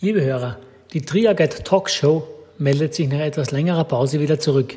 Liebe 0.00 0.22
Hörer, 0.22 0.58
die 0.92 1.02
Triaguide 1.02 1.64
Talk 1.64 1.90
Show 1.90 2.22
meldet 2.56 2.94
sich 2.94 3.08
nach 3.08 3.18
etwas 3.18 3.50
längerer 3.50 3.82
Pause 3.82 4.20
wieder 4.20 4.38
zurück. 4.38 4.76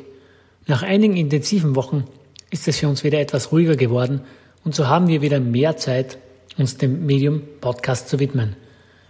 Nach 0.66 0.82
einigen 0.82 1.16
intensiven 1.16 1.76
Wochen 1.76 2.06
ist 2.50 2.66
es 2.66 2.80
für 2.80 2.88
uns 2.88 3.04
wieder 3.04 3.20
etwas 3.20 3.52
ruhiger 3.52 3.76
geworden 3.76 4.22
und 4.64 4.74
so 4.74 4.88
haben 4.88 5.06
wir 5.06 5.22
wieder 5.22 5.38
mehr 5.38 5.76
Zeit, 5.76 6.18
uns 6.58 6.76
dem 6.76 7.06
Medium 7.06 7.40
Podcast 7.60 8.08
zu 8.08 8.18
widmen. 8.18 8.56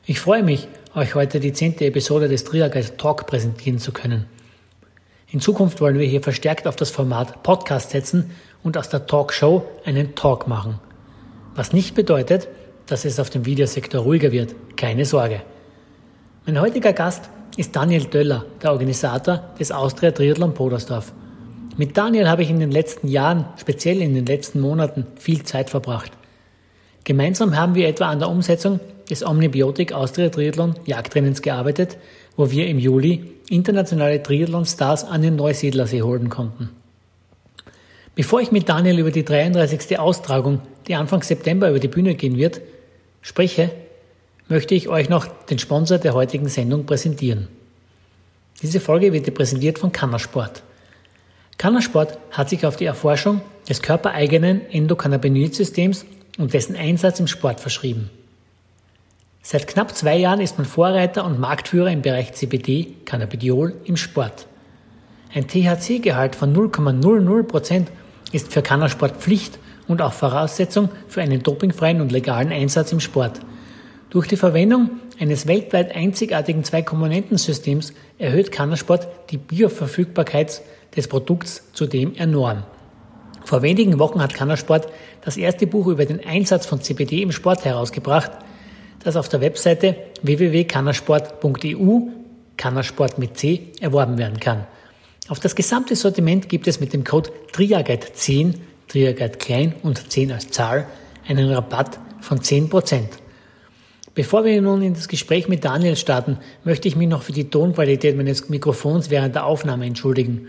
Ich 0.05 0.21
freue 0.21 0.43
mich, 0.43 0.69
euch 0.95 1.15
heute 1.15 1.41
die 1.41 1.55
zehnte 1.55 1.87
Episode 1.87 2.29
des 2.29 2.45
Triaguide 2.45 2.99
Talk 2.99 3.27
präsentieren 3.27 3.79
zu 3.79 3.91
können. 3.91 4.27
In 5.31 5.41
Zukunft 5.41 5.81
wollen 5.81 5.99
wir 5.99 6.07
hier 6.07 6.23
verstärkt 6.23 6.69
auf 6.69 6.77
das 6.77 6.91
Format 6.91 7.43
Podcast 7.43 7.89
setzen 7.89 8.33
und 8.63 8.77
aus 8.77 8.91
der 8.91 9.07
Talk 9.07 9.33
Show 9.33 9.65
einen 9.87 10.15
Talk 10.15 10.47
machen. 10.47 10.79
Was 11.55 11.73
nicht 11.73 11.95
bedeutet, 11.95 12.49
dass 12.85 13.07
es 13.07 13.19
auf 13.19 13.31
dem 13.31 13.47
Videosektor 13.47 14.03
ruhiger 14.03 14.31
wird. 14.31 14.55
Keine 14.77 15.07
Sorge. 15.07 15.41
Mein 16.45 16.61
heutiger 16.61 16.93
Gast 16.93 17.31
ist 17.57 17.77
Daniel 17.77 18.07
Döller, 18.07 18.45
der 18.61 18.73
Organisator 18.73 19.45
des 19.61 19.71
Austria 19.71 20.11
Triathlon 20.11 20.55
Podersdorf. 20.55 21.13
Mit 21.77 21.97
Daniel 21.97 22.29
habe 22.29 22.43
ich 22.43 22.51
in 22.51 22.59
den 22.59 22.73
letzten 22.73 23.07
Jahren, 23.07 23.45
speziell 23.59 24.03
in 24.03 24.13
den 24.13 24.27
letzten 24.27 24.59
Monaten, 24.59 25.07
viel 25.15 25.45
Zeit 25.45 25.71
verbracht. 25.71 26.11
Gemeinsam 27.05 27.57
haben 27.57 27.77
wir 27.77 27.87
etwa 27.87 28.07
an 28.07 28.19
der 28.19 28.29
Umsetzung 28.29 28.81
des 29.09 29.25
Omnibiotik 29.25 29.93
Austria 29.93 30.31
Triathlon 30.31 30.75
Jagdrennens 30.85 31.43
gearbeitet, 31.43 31.97
wo 32.37 32.51
wir 32.51 32.67
im 32.67 32.81
Juli 32.81 33.35
internationale 33.49 34.21
Triathlon-Stars 34.21 35.05
an 35.05 35.23
den 35.23 35.37
Neusiedlersee 35.37 36.03
holen 36.03 36.29
konnten. 36.29 36.71
Bevor 38.17 38.41
ich 38.41 38.51
mit 38.51 38.69
Daniel 38.69 38.99
über 38.99 39.13
die 39.13 39.25
33. 39.25 39.97
Austragung, 39.97 40.61
die 40.89 40.97
Anfang 40.97 41.23
September 41.23 41.71
über 41.71 41.79
die 41.79 41.87
Bühne 41.87 42.17
gehen 42.17 42.37
wird, 42.37 42.63
spreche, 43.21 43.71
möchte 44.49 44.75
ich 44.75 44.89
euch 44.89 45.09
noch 45.09 45.27
den 45.27 45.59
Sponsor 45.59 45.99
der 45.99 46.15
heutigen 46.15 46.49
Sendung 46.49 46.87
präsentieren. 46.87 47.49
Diese 48.61 48.81
Folge 48.81 49.13
wird 49.13 49.33
präsentiert 49.35 49.79
von 49.79 49.93
Kannersport. 49.93 50.63
Kannersport 51.59 52.19
hat 52.31 52.49
sich 52.49 52.67
auf 52.67 52.77
die 52.77 52.85
Erforschung 52.85 53.41
des 53.69 53.83
körpereigenen 53.83 54.69
Endokannabinoidsystems 54.71 56.05
und 56.39 56.55
dessen 56.55 56.77
Einsatz 56.77 57.21
im 57.21 57.27
Sport 57.27 57.61
verschrieben. 57.61 58.11
Seit 59.43 59.67
knapp 59.67 59.95
zwei 59.97 60.17
Jahren 60.17 60.41
ist 60.41 60.59
man 60.59 60.67
Vorreiter 60.67 61.25
und 61.25 61.41
Marktführer 61.41 61.91
im 61.91 62.03
Bereich 62.03 62.33
CBD, 62.35 62.95
Cannabidiol, 63.05 63.75
im 63.85 63.97
Sport. 63.97 64.47
Ein 65.35 65.49
THC-Gehalt 65.49 66.37
von 66.37 66.55
0,00% 66.55 67.87
ist 68.31 68.53
für 68.53 68.63
Kannersport 68.63 69.17
Pflicht 69.17 69.59
und 69.89 70.01
auch 70.01 70.13
Voraussetzung 70.13 70.91
für 71.09 71.23
einen 71.23 71.43
dopingfreien 71.43 72.01
und 72.01 72.13
legalen 72.13 72.53
Einsatz 72.53 72.93
im 72.93 73.01
Sport– 73.01 73.41
durch 74.13 74.29
die 74.29 74.37
Verwendung 74.37 74.91
eines 75.19 75.47
weltweit 75.47 75.97
einzigartigen 75.97 76.65
Zwei-Komponenten-Systems 76.65 77.95
erhöht 78.19 78.53
Kannersport 78.53 79.09
die 79.31 79.39
Bioverfügbarkeit 79.39 80.61
des 80.95 81.09
Produkts 81.09 81.63
zudem 81.73 82.15
enorm. 82.17 82.65
Vor 83.43 83.63
wenigen 83.63 83.99
Wochen 83.99 84.21
hat 84.21 84.35
Kannersport 84.35 84.87
das 85.25 85.39
erste 85.39 85.67
Buch 85.67 85.87
über 85.87 86.05
den 86.05 86.23
Einsatz 86.23 86.67
von 86.67 86.83
CBD 86.83 87.23
im 87.23 87.33
Sport 87.33 87.65
herausgebracht, 87.65 88.33
das 89.03 89.17
auf 89.17 89.31
der 89.31 89.41
Webseite 89.41 89.97
www.kannersport.eu, 90.21 92.01
Kannersport 92.59 93.17
mit 93.17 93.39
C, 93.39 93.69
erworben 93.81 94.19
werden 94.19 94.39
kann. 94.41 94.67
Auf 95.29 95.41
das 95.41 95.57
gesamte 95.57 95.97
Sortiment 95.97 96.51
gibt 96.51 96.69
es 96.69 96.81
mit 96.81 96.93
dem 96.93 97.05
Code 97.05 97.31
TRIAGUIDE10, 97.55 98.57
TRIAGUIDE 98.89 99.39
klein 99.39 99.75
und 99.83 100.13
10 100.13 100.33
als 100.33 100.51
Zahl, 100.51 100.87
einen 101.27 101.51
Rabatt 101.51 101.99
von 102.21 102.41
10%. 102.41 103.22
Bevor 104.15 104.45
wir 104.45 104.61
nun 104.61 104.83
in 104.83 104.93
das 104.93 105.09
Gespräch 105.09 105.49
mit 105.49 105.65
Daniel 105.65 105.97
starten, 105.97 106.37
möchte 106.65 106.87
ich 106.87 106.97
mich 106.97 107.09
noch 107.09 107.23
für 107.23 107.33
die 107.33 107.49
Tonqualität 107.49 108.15
meines 108.15 108.51
Mikrofons 108.51 109.09
während 109.09 109.35
der 109.35 109.47
Aufnahme 109.47 109.87
entschuldigen. 109.87 110.49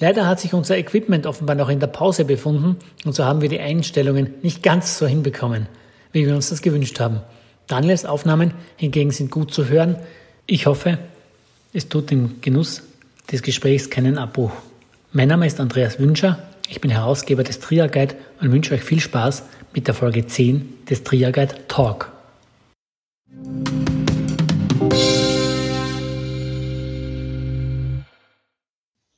Leider 0.00 0.26
hat 0.26 0.40
sich 0.40 0.52
unser 0.52 0.76
Equipment 0.76 1.26
offenbar 1.26 1.54
noch 1.54 1.68
in 1.68 1.78
der 1.78 1.86
Pause 1.86 2.24
befunden 2.24 2.76
und 3.04 3.14
so 3.14 3.24
haben 3.24 3.40
wir 3.40 3.48
die 3.48 3.60
Einstellungen 3.60 4.34
nicht 4.42 4.64
ganz 4.64 4.98
so 4.98 5.06
hinbekommen, 5.06 5.68
wie 6.12 6.26
wir 6.26 6.34
uns 6.34 6.50
das 6.50 6.60
gewünscht 6.60 6.98
haben. 6.98 7.20
Daniels 7.68 8.04
Aufnahmen 8.04 8.52
hingegen 8.76 9.12
sind 9.12 9.30
gut 9.30 9.54
zu 9.54 9.68
hören. 9.68 9.96
Ich 10.46 10.66
hoffe, 10.66 10.98
es 11.72 11.88
tut 11.88 12.10
dem 12.10 12.40
Genuss 12.40 12.82
des 13.30 13.42
Gesprächs 13.42 13.90
keinen 13.90 14.18
Abbruch. 14.18 14.52
Mein 15.12 15.28
Name 15.28 15.46
ist 15.46 15.60
Andreas 15.60 16.00
Wünscher, 16.00 16.42
ich 16.68 16.80
bin 16.80 16.90
Herausgeber 16.90 17.44
des 17.44 17.60
Tria 17.60 17.86
Guide 17.86 18.16
und 18.40 18.50
wünsche 18.52 18.74
euch 18.74 18.82
viel 18.82 19.00
Spaß 19.00 19.44
mit 19.72 19.86
der 19.86 19.94
Folge 19.94 20.26
10 20.26 20.86
des 20.90 21.04
Tria 21.04 21.30
Guide 21.30 21.54
Talk. 21.68 22.17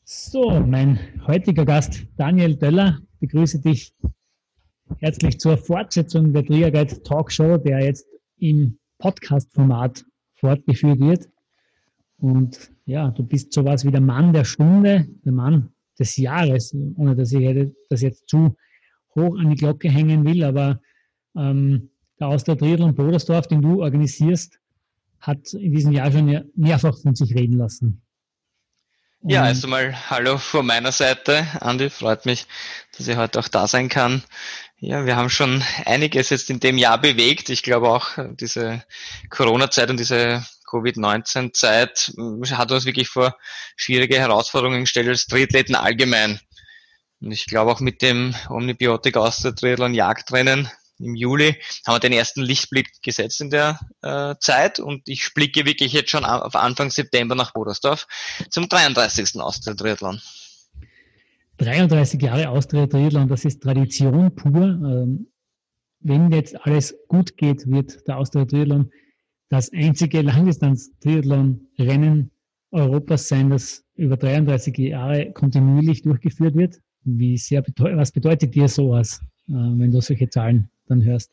So, 0.04 0.60
mein 0.66 0.98
heutiger 1.28 1.64
Gast 1.64 2.06
Daniel 2.16 2.56
Döller 2.56 2.98
begrüße 3.20 3.60
dich 3.60 3.94
herzlich 4.98 5.38
zur 5.38 5.56
Fortsetzung 5.56 6.32
der 6.32 6.44
Triaguide 6.44 7.00
Talkshow, 7.04 7.56
der 7.56 7.84
jetzt 7.84 8.04
im 8.38 8.78
Podcast-Format 8.98 10.04
fortgeführt 10.34 10.98
wird. 10.98 11.28
Und 12.18 12.72
ja, 12.86 13.12
du 13.12 13.22
bist 13.22 13.52
sowas 13.52 13.84
wie 13.84 13.92
der 13.92 14.00
Mann 14.00 14.32
der 14.32 14.44
Stunde, 14.44 15.06
der 15.24 15.32
Mann 15.32 15.72
des 16.00 16.16
Jahres, 16.16 16.74
ohne 16.96 17.14
dass 17.14 17.30
ich 17.30 17.70
das 17.88 18.00
jetzt 18.02 18.28
zu 18.28 18.56
hoch 19.14 19.38
an 19.38 19.50
die 19.50 19.56
Glocke 19.56 19.88
hängen 19.88 20.24
will, 20.24 20.42
aber 20.42 20.80
ähm, 21.36 21.89
der 22.20 22.28
Austria 22.28 22.54
Triathlon 22.54 22.94
Bodersdorf, 22.94 23.48
den 23.48 23.62
du 23.62 23.82
organisierst, 23.82 24.58
hat 25.20 25.52
in 25.54 25.72
diesem 25.72 25.92
Jahr 25.92 26.12
schon 26.12 26.50
mehrfach 26.54 26.96
von 26.98 27.14
sich 27.14 27.34
reden 27.34 27.58
lassen. 27.58 28.02
Ja, 29.22 29.42
also 29.42 29.68
mal 29.68 29.94
Hallo 30.08 30.38
von 30.38 30.64
meiner 30.64 30.92
Seite. 30.92 31.46
Andi, 31.60 31.90
freut 31.90 32.24
mich, 32.24 32.46
dass 32.96 33.06
ich 33.06 33.16
heute 33.16 33.38
auch 33.38 33.48
da 33.48 33.66
sein 33.66 33.90
kann. 33.90 34.22
Ja, 34.78 35.04
wir 35.04 35.16
haben 35.16 35.28
schon 35.28 35.62
einiges 35.84 36.30
jetzt 36.30 36.48
in 36.48 36.58
dem 36.58 36.78
Jahr 36.78 36.98
bewegt. 36.98 37.50
Ich 37.50 37.62
glaube 37.62 37.90
auch 37.90 38.12
diese 38.36 38.82
Corona-Zeit 39.28 39.90
und 39.90 40.00
diese 40.00 40.42
Covid-19-Zeit 40.70 42.14
hat 42.52 42.72
uns 42.72 42.86
wirklich 42.86 43.08
vor 43.08 43.36
schwierige 43.76 44.18
Herausforderungen 44.18 44.80
gestellt 44.80 45.08
als 45.08 45.26
Triathleten 45.26 45.74
allgemein. 45.74 46.40
Und 47.20 47.32
ich 47.32 47.44
glaube 47.44 47.72
auch 47.72 47.80
mit 47.80 48.00
dem 48.00 48.34
Omnibiotik 48.48 49.18
aus 49.18 49.40
der 49.40 49.54
Triathlon 49.54 49.92
Jagdrennen 49.92 50.70
im 51.00 51.14
Juli 51.14 51.56
haben 51.86 51.96
wir 51.96 52.00
den 52.00 52.12
ersten 52.12 52.42
Lichtblick 52.42 53.02
gesetzt 53.02 53.40
in 53.40 53.50
der 53.50 53.78
äh, 54.02 54.34
Zeit 54.40 54.80
und 54.80 55.08
ich 55.08 55.32
blicke 55.34 55.66
wirklich 55.66 55.92
jetzt 55.92 56.10
schon 56.10 56.24
auf 56.24 56.54
Anfang 56.54 56.90
September 56.90 57.34
nach 57.34 57.52
Bodersdorf 57.52 58.06
zum 58.50 58.68
33. 58.68 59.40
Austria 59.40 59.74
Triathlon. 59.74 60.20
33 61.58 62.22
Jahre 62.22 62.48
Austria 62.48 62.86
Triathlon, 62.86 63.28
das 63.28 63.44
ist 63.44 63.62
Tradition 63.62 64.34
pur. 64.34 64.62
Ähm, 64.62 65.26
wenn 66.00 66.32
jetzt 66.32 66.56
alles 66.64 66.94
gut 67.08 67.36
geht, 67.36 67.70
wird 67.70 68.06
der 68.08 68.16
Austria 68.16 68.44
Triathlon 68.44 68.90
das 69.50 69.70
einzige 69.72 70.22
Langdistanz-Triathlon-Rennen 70.22 72.30
Europas 72.70 73.28
sein, 73.28 73.50
das 73.50 73.84
über 73.96 74.16
33 74.16 74.78
Jahre 74.78 75.32
kontinuierlich 75.32 76.02
durchgeführt 76.02 76.54
wird. 76.54 76.78
Wie 77.02 77.36
sehr, 77.36 77.62
was 77.62 78.12
bedeutet 78.12 78.54
dir 78.54 78.68
sowas, 78.68 79.20
wenn 79.50 79.90
du 79.90 80.00
solche 80.00 80.28
Zahlen 80.28 80.70
dann 80.86 81.04
hörst? 81.04 81.32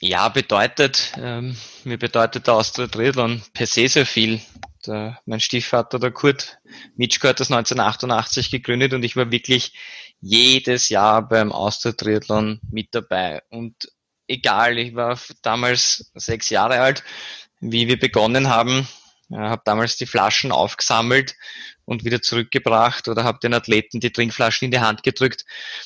Ja, 0.00 0.28
bedeutet, 0.28 1.12
ähm, 1.18 1.56
mir 1.84 1.98
bedeutet 1.98 2.46
der 2.46 2.54
Austria 2.54 2.86
Triathlon 2.86 3.42
per 3.52 3.66
se 3.66 3.88
sehr 3.88 4.06
viel. 4.06 4.40
Der, 4.86 5.20
mein 5.26 5.40
Stiefvater, 5.40 5.98
der 5.98 6.10
Kurt 6.10 6.58
Mitschko, 6.96 7.28
hat 7.28 7.40
das 7.40 7.50
1988 7.50 8.50
gegründet 8.50 8.94
und 8.94 9.04
ich 9.04 9.16
war 9.16 9.30
wirklich 9.30 9.74
jedes 10.20 10.88
Jahr 10.88 11.28
beim 11.28 11.52
Austria 11.52 11.92
Triathlon 11.92 12.60
mit 12.70 12.94
dabei. 12.94 13.42
Und 13.50 13.92
egal, 14.26 14.78
ich 14.78 14.94
war 14.94 15.18
damals 15.42 16.10
sechs 16.14 16.48
Jahre 16.48 16.80
alt, 16.80 17.04
wie 17.60 17.88
wir 17.88 17.98
begonnen 17.98 18.48
haben, 18.48 18.88
äh, 19.30 19.36
habe 19.36 19.62
damals 19.64 19.96
die 19.96 20.06
Flaschen 20.06 20.52
aufgesammelt 20.52 21.36
und 21.84 22.04
wieder 22.04 22.22
zurückgebracht 22.22 23.08
oder 23.08 23.24
habe 23.24 23.40
den 23.42 23.54
Athleten 23.54 24.00
die 24.00 24.12
Trinkflaschen 24.12 24.66
in 24.66 24.70
die 24.70 24.80
Hand 24.80 25.02
gedrückt 25.02 25.44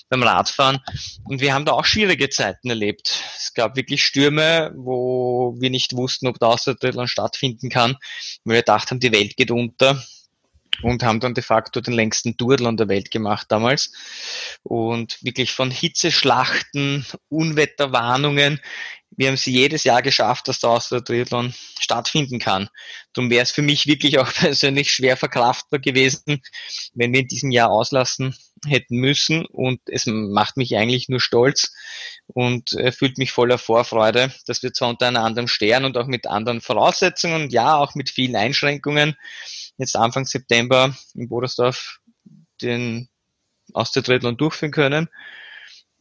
beim 0.08 0.22
Radfahren. 0.22 0.80
Und 1.24 1.40
wir 1.40 1.54
haben 1.54 1.64
da 1.64 1.72
auch 1.72 1.84
schwierige 1.84 2.28
Zeiten 2.28 2.68
erlebt. 2.68 3.22
Es 3.36 3.54
gab 3.54 3.76
wirklich 3.76 4.04
Stürme, 4.04 4.72
wo 4.76 5.56
wir 5.58 5.70
nicht 5.70 5.96
wussten, 5.96 6.26
ob 6.26 6.38
der 6.38 6.48
Außertriathlon 6.48 7.08
stattfinden 7.08 7.70
kann, 7.70 7.96
weil 8.44 8.56
wir 8.56 8.62
gedacht 8.62 8.90
haben, 8.90 9.00
die 9.00 9.12
Welt 9.12 9.36
geht 9.36 9.50
unter. 9.50 10.02
Und 10.82 11.02
haben 11.02 11.20
dann 11.20 11.34
de 11.34 11.44
facto 11.44 11.80
den 11.80 11.94
längsten 11.94 12.36
Duathlon 12.36 12.76
der 12.76 12.88
Welt 12.88 13.10
gemacht 13.10 13.46
damals. 13.50 13.92
Und 14.62 15.18
wirklich 15.22 15.52
von 15.52 15.70
Hitzeschlachten, 15.70 17.06
Unwetterwarnungen, 17.28 18.60
wir 19.16 19.28
haben 19.28 19.34
es 19.34 19.44
jedes 19.44 19.84
Jahr 19.84 20.02
geschafft, 20.02 20.48
dass 20.48 20.60
der 20.60 20.70
Austria 20.70 21.00
Triathlon 21.00 21.54
stattfinden 21.78 22.38
kann. 22.38 22.68
Darum 23.12 23.30
wäre 23.30 23.42
es 23.42 23.52
für 23.52 23.62
mich 23.62 23.86
wirklich 23.86 24.18
auch 24.18 24.32
persönlich 24.34 24.90
schwer 24.90 25.16
verkraftbar 25.16 25.80
gewesen, 25.80 26.42
wenn 26.94 27.12
wir 27.12 27.20
in 27.20 27.28
diesem 27.28 27.50
Jahr 27.50 27.70
auslassen 27.70 28.36
hätten 28.66 28.96
müssen. 28.96 29.46
Und 29.46 29.80
es 29.86 30.06
macht 30.06 30.56
mich 30.56 30.76
eigentlich 30.76 31.08
nur 31.08 31.20
stolz 31.20 31.72
und 32.26 32.76
fühlt 32.90 33.18
mich 33.18 33.32
voller 33.32 33.58
Vorfreude, 33.58 34.32
dass 34.46 34.62
wir 34.62 34.72
zwar 34.72 34.88
unter 34.88 35.06
einem 35.06 35.22
anderen 35.22 35.48
Stern 35.48 35.84
und 35.84 35.96
auch 35.96 36.06
mit 36.06 36.26
anderen 36.26 36.60
Voraussetzungen 36.60 37.50
ja, 37.50 37.76
auch 37.76 37.94
mit 37.94 38.10
vielen 38.10 38.36
Einschränkungen 38.36 39.16
jetzt 39.78 39.96
Anfang 39.96 40.24
September 40.24 40.94
in 41.14 41.28
Bodersdorf 41.28 42.00
den 42.62 43.08
Austria 43.72 44.02
Triathlon 44.02 44.36
durchführen 44.36 44.72
können. 44.72 45.08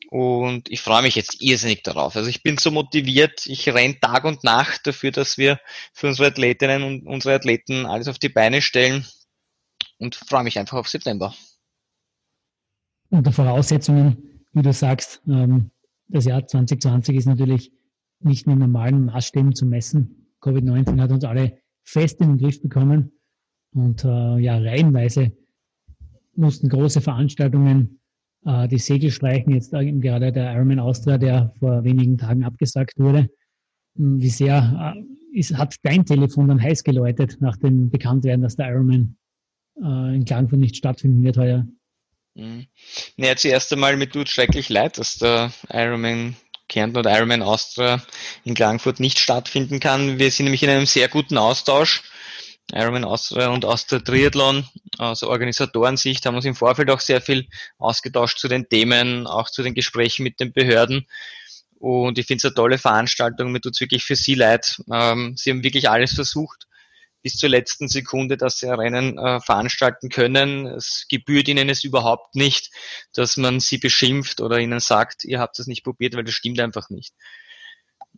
Und 0.09 0.69
ich 0.69 0.81
freue 0.81 1.01
mich 1.01 1.15
jetzt 1.15 1.41
irrsinnig 1.41 1.81
darauf. 1.81 2.15
Also 2.15 2.29
ich 2.29 2.43
bin 2.43 2.57
so 2.59 2.69
motiviert, 2.69 3.47
ich 3.47 3.67
renne 3.69 3.99
Tag 3.99 4.25
und 4.25 4.43
Nacht 4.43 4.85
dafür, 4.85 5.11
dass 5.11 5.39
wir 5.39 5.59
für 5.93 6.07
unsere 6.07 6.27
Athletinnen 6.27 6.83
und 6.83 7.07
unsere 7.07 7.33
Athleten 7.33 7.87
alles 7.87 8.07
auf 8.07 8.19
die 8.19 8.29
Beine 8.29 8.61
stellen 8.61 9.07
und 9.97 10.15
freue 10.15 10.43
mich 10.43 10.59
einfach 10.59 10.77
auf 10.77 10.87
September. 10.87 11.33
Unter 13.09 13.31
Voraussetzungen, 13.31 14.45
wie 14.51 14.61
du 14.61 14.71
sagst, 14.71 15.21
ähm, 15.27 15.71
das 16.09 16.25
Jahr 16.25 16.45
2020 16.45 17.15
ist 17.15 17.25
natürlich 17.25 17.71
nicht 18.19 18.45
mit 18.45 18.59
normalen 18.59 19.05
Maßstäben 19.05 19.55
zu 19.55 19.65
messen. 19.65 20.31
Covid-19 20.41 21.01
hat 21.01 21.11
uns 21.11 21.23
alle 21.23 21.59
fest 21.83 22.21
in 22.21 22.27
den 22.27 22.37
Griff 22.37 22.61
bekommen 22.61 23.12
und 23.73 24.03
äh, 24.03 24.37
ja, 24.39 24.57
reihenweise 24.57 25.31
mussten 26.35 26.69
große 26.69 27.01
Veranstaltungen 27.01 27.99
äh, 28.45 28.67
die 28.67 28.79
Segel 28.79 29.11
streichen. 29.11 29.53
Jetzt 29.53 29.73
äh, 29.73 29.91
gerade 29.91 30.31
der 30.31 30.53
Ironman 30.53 30.79
Austria, 30.79 31.17
der 31.17 31.53
vor 31.59 31.83
wenigen 31.83 32.17
Tagen 32.17 32.43
abgesagt 32.43 32.97
wurde. 32.97 33.29
Hm, 33.95 34.19
wie 34.19 34.29
sehr 34.29 34.95
äh, 34.95 35.37
ist, 35.37 35.55
hat 35.57 35.75
dein 35.83 36.05
Telefon 36.05 36.47
dann 36.47 36.61
heiß 36.61 36.83
geläutet 36.83 37.37
nach 37.39 37.57
dem 37.57 37.89
Bekanntwerden, 37.89 38.43
dass 38.43 38.55
der 38.55 38.69
Ironman 38.69 39.17
äh, 39.81 40.15
in 40.15 40.25
Klagenfurt 40.25 40.59
nicht 40.59 40.75
stattfinden 40.75 41.23
wird 41.23 41.37
heuer? 41.37 41.67
Mhm. 42.35 42.65
Naja, 43.17 43.35
zuerst 43.35 43.71
einmal, 43.73 43.95
mir 43.97 44.09
tut 44.09 44.29
schrecklich 44.29 44.69
leid, 44.69 44.97
dass 44.97 45.17
der 45.17 45.51
Ironman 45.69 46.35
Kärnten 46.69 46.97
oder 46.97 47.15
Ironman 47.15 47.43
Austria 47.43 48.01
in 48.45 48.55
Klagenfurt 48.55 48.99
nicht 48.99 49.19
stattfinden 49.19 49.79
kann. 49.79 50.17
Wir 50.17 50.31
sind 50.31 50.45
nämlich 50.45 50.63
in 50.63 50.69
einem 50.69 50.85
sehr 50.85 51.07
guten 51.07 51.37
Austausch 51.37 52.03
Ironman 52.71 53.03
Austria 53.03 53.49
und 53.49 53.65
Austria 53.65 53.99
Triathlon 53.99 54.67
aus 54.97 55.23
Organisatorensicht 55.23 56.25
haben 56.25 56.35
uns 56.35 56.45
im 56.45 56.55
Vorfeld 56.55 56.89
auch 56.89 57.01
sehr 57.01 57.21
viel 57.21 57.47
ausgetauscht 57.77 58.39
zu 58.39 58.47
den 58.47 58.69
Themen, 58.69 59.27
auch 59.27 59.49
zu 59.49 59.63
den 59.63 59.73
Gesprächen 59.73 60.23
mit 60.23 60.39
den 60.39 60.53
Behörden. 60.53 61.07
Und 61.77 62.17
ich 62.17 62.25
finde 62.25 62.37
es 62.37 62.45
eine 62.45 62.55
tolle 62.55 62.77
Veranstaltung. 62.77 63.51
Mir 63.51 63.59
tut 63.59 63.73
es 63.73 63.81
wirklich 63.81 64.05
für 64.05 64.15
Sie 64.15 64.35
leid. 64.35 64.81
Ähm, 64.91 65.35
Sie 65.35 65.49
haben 65.49 65.63
wirklich 65.63 65.89
alles 65.89 66.13
versucht, 66.13 66.67
bis 67.21 67.35
zur 67.35 67.49
letzten 67.49 67.89
Sekunde, 67.89 68.37
dass 68.37 68.59
Sie 68.59 68.69
ein 68.69 68.79
Rennen 68.79 69.17
äh, 69.17 69.41
veranstalten 69.41 70.09
können. 70.09 70.65
Es 70.65 71.05
gebührt 71.09 71.49
Ihnen 71.49 71.69
es 71.69 71.83
überhaupt 71.83 72.35
nicht, 72.35 72.71
dass 73.13 73.35
man 73.35 73.59
Sie 73.59 73.77
beschimpft 73.77 74.39
oder 74.39 74.59
Ihnen 74.59 74.79
sagt, 74.79 75.25
ihr 75.25 75.39
habt 75.39 75.59
das 75.59 75.67
nicht 75.67 75.83
probiert, 75.83 76.15
weil 76.15 76.23
das 76.23 76.33
stimmt 76.33 76.59
einfach 76.61 76.89
nicht 76.89 77.13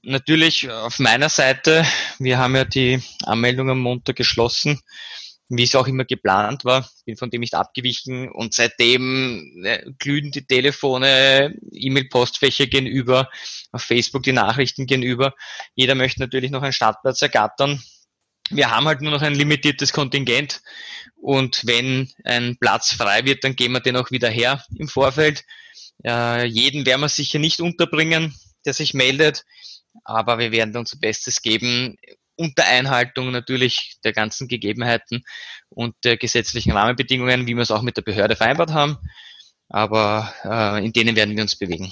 natürlich 0.05 0.69
auf 0.69 0.99
meiner 0.99 1.29
Seite, 1.29 1.85
wir 2.19 2.37
haben 2.37 2.55
ja 2.55 2.65
die 2.65 3.01
Anmeldung 3.23 3.69
am 3.69 3.79
Montag 3.79 4.15
geschlossen, 4.15 4.79
wie 5.49 5.63
es 5.63 5.75
auch 5.75 5.87
immer 5.87 6.05
geplant 6.05 6.65
war, 6.65 6.89
bin 7.05 7.17
von 7.17 7.29
dem 7.29 7.41
nicht 7.41 7.53
abgewichen 7.53 8.29
und 8.31 8.53
seitdem 8.53 9.63
äh, 9.63 9.83
glühen 9.99 10.31
die 10.31 10.45
Telefone, 10.45 11.55
E-Mail-Postfächer 11.71 12.65
gegenüber, 12.65 13.29
auf 13.71 13.83
Facebook 13.83 14.23
die 14.23 14.31
Nachrichten 14.31 14.87
gegenüber. 14.87 15.35
Jeder 15.75 15.93
möchte 15.93 16.21
natürlich 16.21 16.49
noch 16.49 16.63
einen 16.63 16.73
Startplatz 16.73 17.21
ergattern. 17.21 17.83
Wir 18.49 18.71
haben 18.71 18.87
halt 18.87 19.01
nur 19.01 19.11
noch 19.11 19.21
ein 19.21 19.35
limitiertes 19.35 19.93
Kontingent 19.93 20.61
und 21.15 21.61
wenn 21.65 22.11
ein 22.23 22.57
Platz 22.59 22.91
frei 22.93 23.25
wird, 23.25 23.43
dann 23.43 23.55
gehen 23.55 23.71
wir 23.71 23.81
den 23.81 23.97
auch 23.97 24.11
wieder 24.11 24.29
her 24.29 24.63
im 24.77 24.87
Vorfeld. 24.87 25.43
Äh, 26.03 26.45
jeden 26.45 26.85
werden 26.85 27.01
wir 27.01 27.09
sicher 27.09 27.39
nicht 27.39 27.59
unterbringen, 27.59 28.35
der 28.65 28.73
sich 28.73 28.93
meldet 28.93 29.43
aber 30.03 30.39
wir 30.39 30.51
werden 30.51 30.75
unser 30.75 30.97
Bestes 30.97 31.41
geben, 31.41 31.95
unter 32.37 32.65
Einhaltung 32.65 33.31
natürlich 33.31 33.97
der 34.03 34.13
ganzen 34.13 34.47
Gegebenheiten 34.47 35.23
und 35.69 35.95
der 36.03 36.17
gesetzlichen 36.17 36.71
Rahmenbedingungen, 36.71 37.47
wie 37.47 37.55
wir 37.55 37.61
es 37.61 37.71
auch 37.71 37.81
mit 37.81 37.97
der 37.97 38.01
Behörde 38.01 38.35
vereinbart 38.35 38.73
haben. 38.73 38.97
Aber 39.69 40.31
äh, 40.43 40.85
in 40.85 40.93
denen 40.93 41.15
werden 41.15 41.35
wir 41.35 41.41
uns 41.41 41.55
bewegen. 41.55 41.91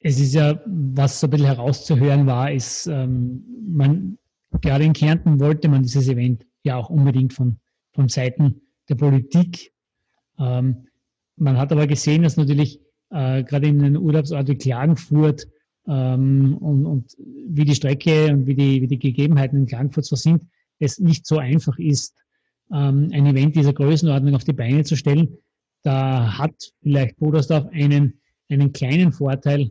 Es 0.00 0.18
ist 0.18 0.34
ja, 0.34 0.60
was 0.66 1.20
so 1.20 1.28
ein 1.28 1.30
bisschen 1.30 1.46
herauszuhören 1.46 2.26
war, 2.26 2.50
ist, 2.50 2.86
ähm, 2.88 3.44
man, 3.68 4.18
gerade 4.60 4.84
in 4.84 4.92
Kärnten 4.92 5.38
wollte 5.38 5.68
man 5.68 5.84
dieses 5.84 6.08
Event 6.08 6.44
ja 6.64 6.76
auch 6.76 6.90
unbedingt 6.90 7.32
von, 7.32 7.58
von 7.92 8.08
Seiten 8.08 8.60
der 8.88 8.96
Politik. 8.96 9.72
Ähm, 10.38 10.88
man 11.36 11.56
hat 11.56 11.72
aber 11.72 11.86
gesehen, 11.86 12.22
dass 12.22 12.36
natürlich 12.36 12.80
äh, 13.10 13.44
gerade 13.44 13.68
in 13.68 13.78
den 13.78 13.96
Urlaubsort 13.96 14.48
wie 14.48 14.56
Klagenfurt 14.56 15.46
ähm, 15.86 16.56
und, 16.58 16.86
und 16.86 17.16
wie 17.18 17.64
die 17.64 17.74
Strecke 17.74 18.32
und 18.32 18.46
wie 18.46 18.54
die, 18.54 18.82
wie 18.82 18.86
die 18.86 18.98
Gegebenheiten 18.98 19.58
in 19.58 19.66
Klagenfurt 19.66 20.04
so 20.04 20.16
sind, 20.16 20.44
es 20.78 20.98
nicht 20.98 21.26
so 21.26 21.38
einfach 21.38 21.78
ist, 21.78 22.14
ähm, 22.72 23.10
ein 23.12 23.26
Event 23.26 23.56
dieser 23.56 23.72
Größenordnung 23.72 24.34
auf 24.34 24.44
die 24.44 24.52
Beine 24.52 24.84
zu 24.84 24.96
stellen. 24.96 25.36
Da 25.82 26.38
hat 26.38 26.72
vielleicht 26.82 27.16
Bodersdorf 27.16 27.66
einen, 27.72 28.20
einen 28.48 28.72
kleinen 28.72 29.12
Vorteil, 29.12 29.70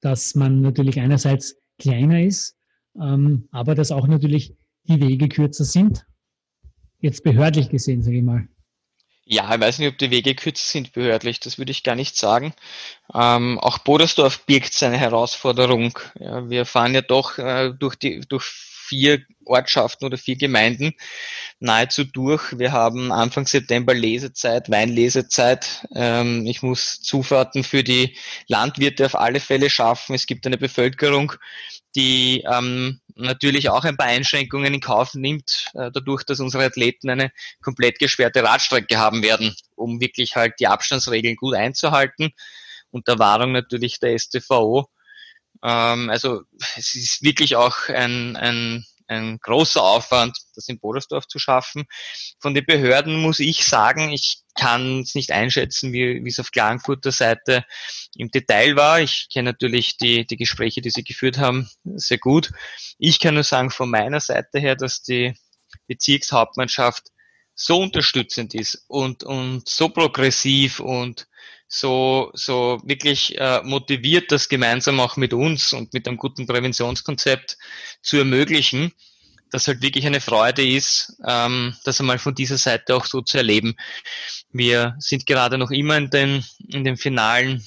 dass 0.00 0.34
man 0.34 0.60
natürlich 0.60 1.00
einerseits 1.00 1.56
kleiner 1.78 2.22
ist, 2.22 2.56
ähm, 3.00 3.48
aber 3.52 3.74
dass 3.74 3.92
auch 3.92 4.06
natürlich 4.06 4.54
die 4.84 5.00
Wege 5.00 5.28
kürzer 5.28 5.64
sind. 5.64 6.04
Jetzt 6.98 7.22
behördlich 7.24 7.68
gesehen, 7.68 8.02
sage 8.02 8.18
ich 8.18 8.22
mal. 8.22 8.48
Ja, 9.24 9.54
ich 9.54 9.60
weiß 9.60 9.78
nicht, 9.78 9.88
ob 9.88 9.98
die 9.98 10.10
Wege 10.10 10.34
kürzer 10.34 10.64
sind 10.64 10.92
behördlich, 10.92 11.38
das 11.40 11.56
würde 11.56 11.70
ich 11.70 11.84
gar 11.84 11.94
nicht 11.94 12.16
sagen. 12.16 12.54
Ähm, 13.14 13.58
auch 13.60 13.78
Bodersdorf 13.78 14.44
birgt 14.46 14.74
seine 14.74 14.98
Herausforderung. 14.98 15.98
Ja, 16.18 16.48
wir 16.50 16.66
fahren 16.66 16.94
ja 16.94 17.02
doch 17.02 17.38
äh, 17.38 17.70
durch, 17.72 17.94
die, 17.96 18.20
durch 18.20 18.44
vier 18.92 19.22
Ortschaften 19.46 20.04
oder 20.04 20.18
vier 20.18 20.36
Gemeinden 20.36 20.92
nahezu 21.60 22.04
durch. 22.04 22.58
Wir 22.58 22.72
haben 22.72 23.10
Anfang 23.10 23.46
September 23.46 23.94
Lesezeit, 23.94 24.70
Weinlesezeit. 24.70 25.86
Ähm, 25.94 26.44
ich 26.46 26.62
muss 26.62 27.00
Zufahrten 27.00 27.64
für 27.64 27.82
die 27.82 28.18
Landwirte 28.48 29.06
auf 29.06 29.14
alle 29.14 29.40
Fälle 29.40 29.70
schaffen. 29.70 30.14
Es 30.14 30.26
gibt 30.26 30.46
eine 30.46 30.58
Bevölkerung, 30.58 31.32
die 31.96 32.44
ähm, 32.46 33.00
natürlich 33.14 33.70
auch 33.70 33.84
ein 33.84 33.96
paar 33.96 34.08
Einschränkungen 34.08 34.74
in 34.74 34.80
Kauf 34.80 35.14
nimmt, 35.14 35.68
äh, 35.72 35.90
dadurch, 35.90 36.22
dass 36.24 36.40
unsere 36.40 36.66
Athleten 36.66 37.08
eine 37.08 37.32
komplett 37.62 37.98
gesperrte 37.98 38.42
Radstrecke 38.42 38.98
haben 38.98 39.22
werden, 39.22 39.56
um 39.74 40.02
wirklich 40.02 40.36
halt 40.36 40.60
die 40.60 40.66
Abstandsregeln 40.66 41.36
gut 41.36 41.54
einzuhalten. 41.54 42.32
Unter 42.90 43.18
Wahrung 43.18 43.52
natürlich 43.52 44.00
der 44.00 44.18
STVO. 44.18 44.86
Ähm, 45.62 46.10
also 46.10 46.42
es 46.76 46.94
ist 46.94 47.22
wirklich 47.22 47.56
auch 47.56 47.88
ein, 47.88 48.36
ein 48.36 48.84
ein 49.12 49.38
großer 49.40 49.82
Aufwand, 49.82 50.36
das 50.54 50.68
in 50.68 50.78
Bodersdorf 50.78 51.26
zu 51.26 51.38
schaffen. 51.38 51.84
Von 52.40 52.54
den 52.54 52.64
Behörden 52.64 53.20
muss 53.20 53.40
ich 53.40 53.64
sagen, 53.64 54.10
ich 54.10 54.38
kann 54.54 55.00
es 55.00 55.14
nicht 55.14 55.32
einschätzen, 55.32 55.92
wie, 55.92 56.24
wie 56.24 56.28
es 56.28 56.40
auf 56.40 56.50
Klagenfurter 56.50 57.12
Seite 57.12 57.64
im 58.16 58.30
Detail 58.30 58.76
war. 58.76 59.00
Ich 59.00 59.28
kenne 59.32 59.50
natürlich 59.50 59.96
die, 59.96 60.26
die 60.26 60.36
Gespräche, 60.36 60.80
die 60.80 60.90
Sie 60.90 61.04
geführt 61.04 61.38
haben, 61.38 61.70
sehr 61.84 62.18
gut. 62.18 62.50
Ich 62.98 63.20
kann 63.20 63.34
nur 63.34 63.44
sagen 63.44 63.70
von 63.70 63.90
meiner 63.90 64.20
Seite 64.20 64.58
her, 64.58 64.76
dass 64.76 65.02
die 65.02 65.34
Bezirkshauptmannschaft 65.86 67.08
so 67.54 67.80
unterstützend 67.80 68.54
ist 68.54 68.84
und, 68.88 69.24
und 69.24 69.68
so 69.68 69.88
progressiv 69.88 70.80
und 70.80 71.28
so, 71.74 72.30
so 72.34 72.82
wirklich 72.84 73.38
äh, 73.38 73.62
motiviert, 73.62 74.30
das 74.30 74.50
gemeinsam 74.50 75.00
auch 75.00 75.16
mit 75.16 75.32
uns 75.32 75.72
und 75.72 75.94
mit 75.94 76.06
einem 76.06 76.18
guten 76.18 76.46
Präventionskonzept 76.46 77.56
zu 78.02 78.18
ermöglichen, 78.18 78.92
dass 79.50 79.68
halt 79.68 79.80
wirklich 79.80 80.06
eine 80.06 80.20
Freude 80.20 80.66
ist, 80.66 81.14
ähm, 81.26 81.74
das 81.84 81.98
einmal 81.98 82.18
von 82.18 82.34
dieser 82.34 82.58
Seite 82.58 82.94
auch 82.94 83.06
so 83.06 83.22
zu 83.22 83.38
erleben. 83.38 83.74
Wir 84.50 84.96
sind 84.98 85.24
gerade 85.24 85.56
noch 85.56 85.70
immer 85.70 85.96
in 85.96 86.10
den, 86.10 86.44
in 86.68 86.84
den 86.84 86.98
finalen 86.98 87.66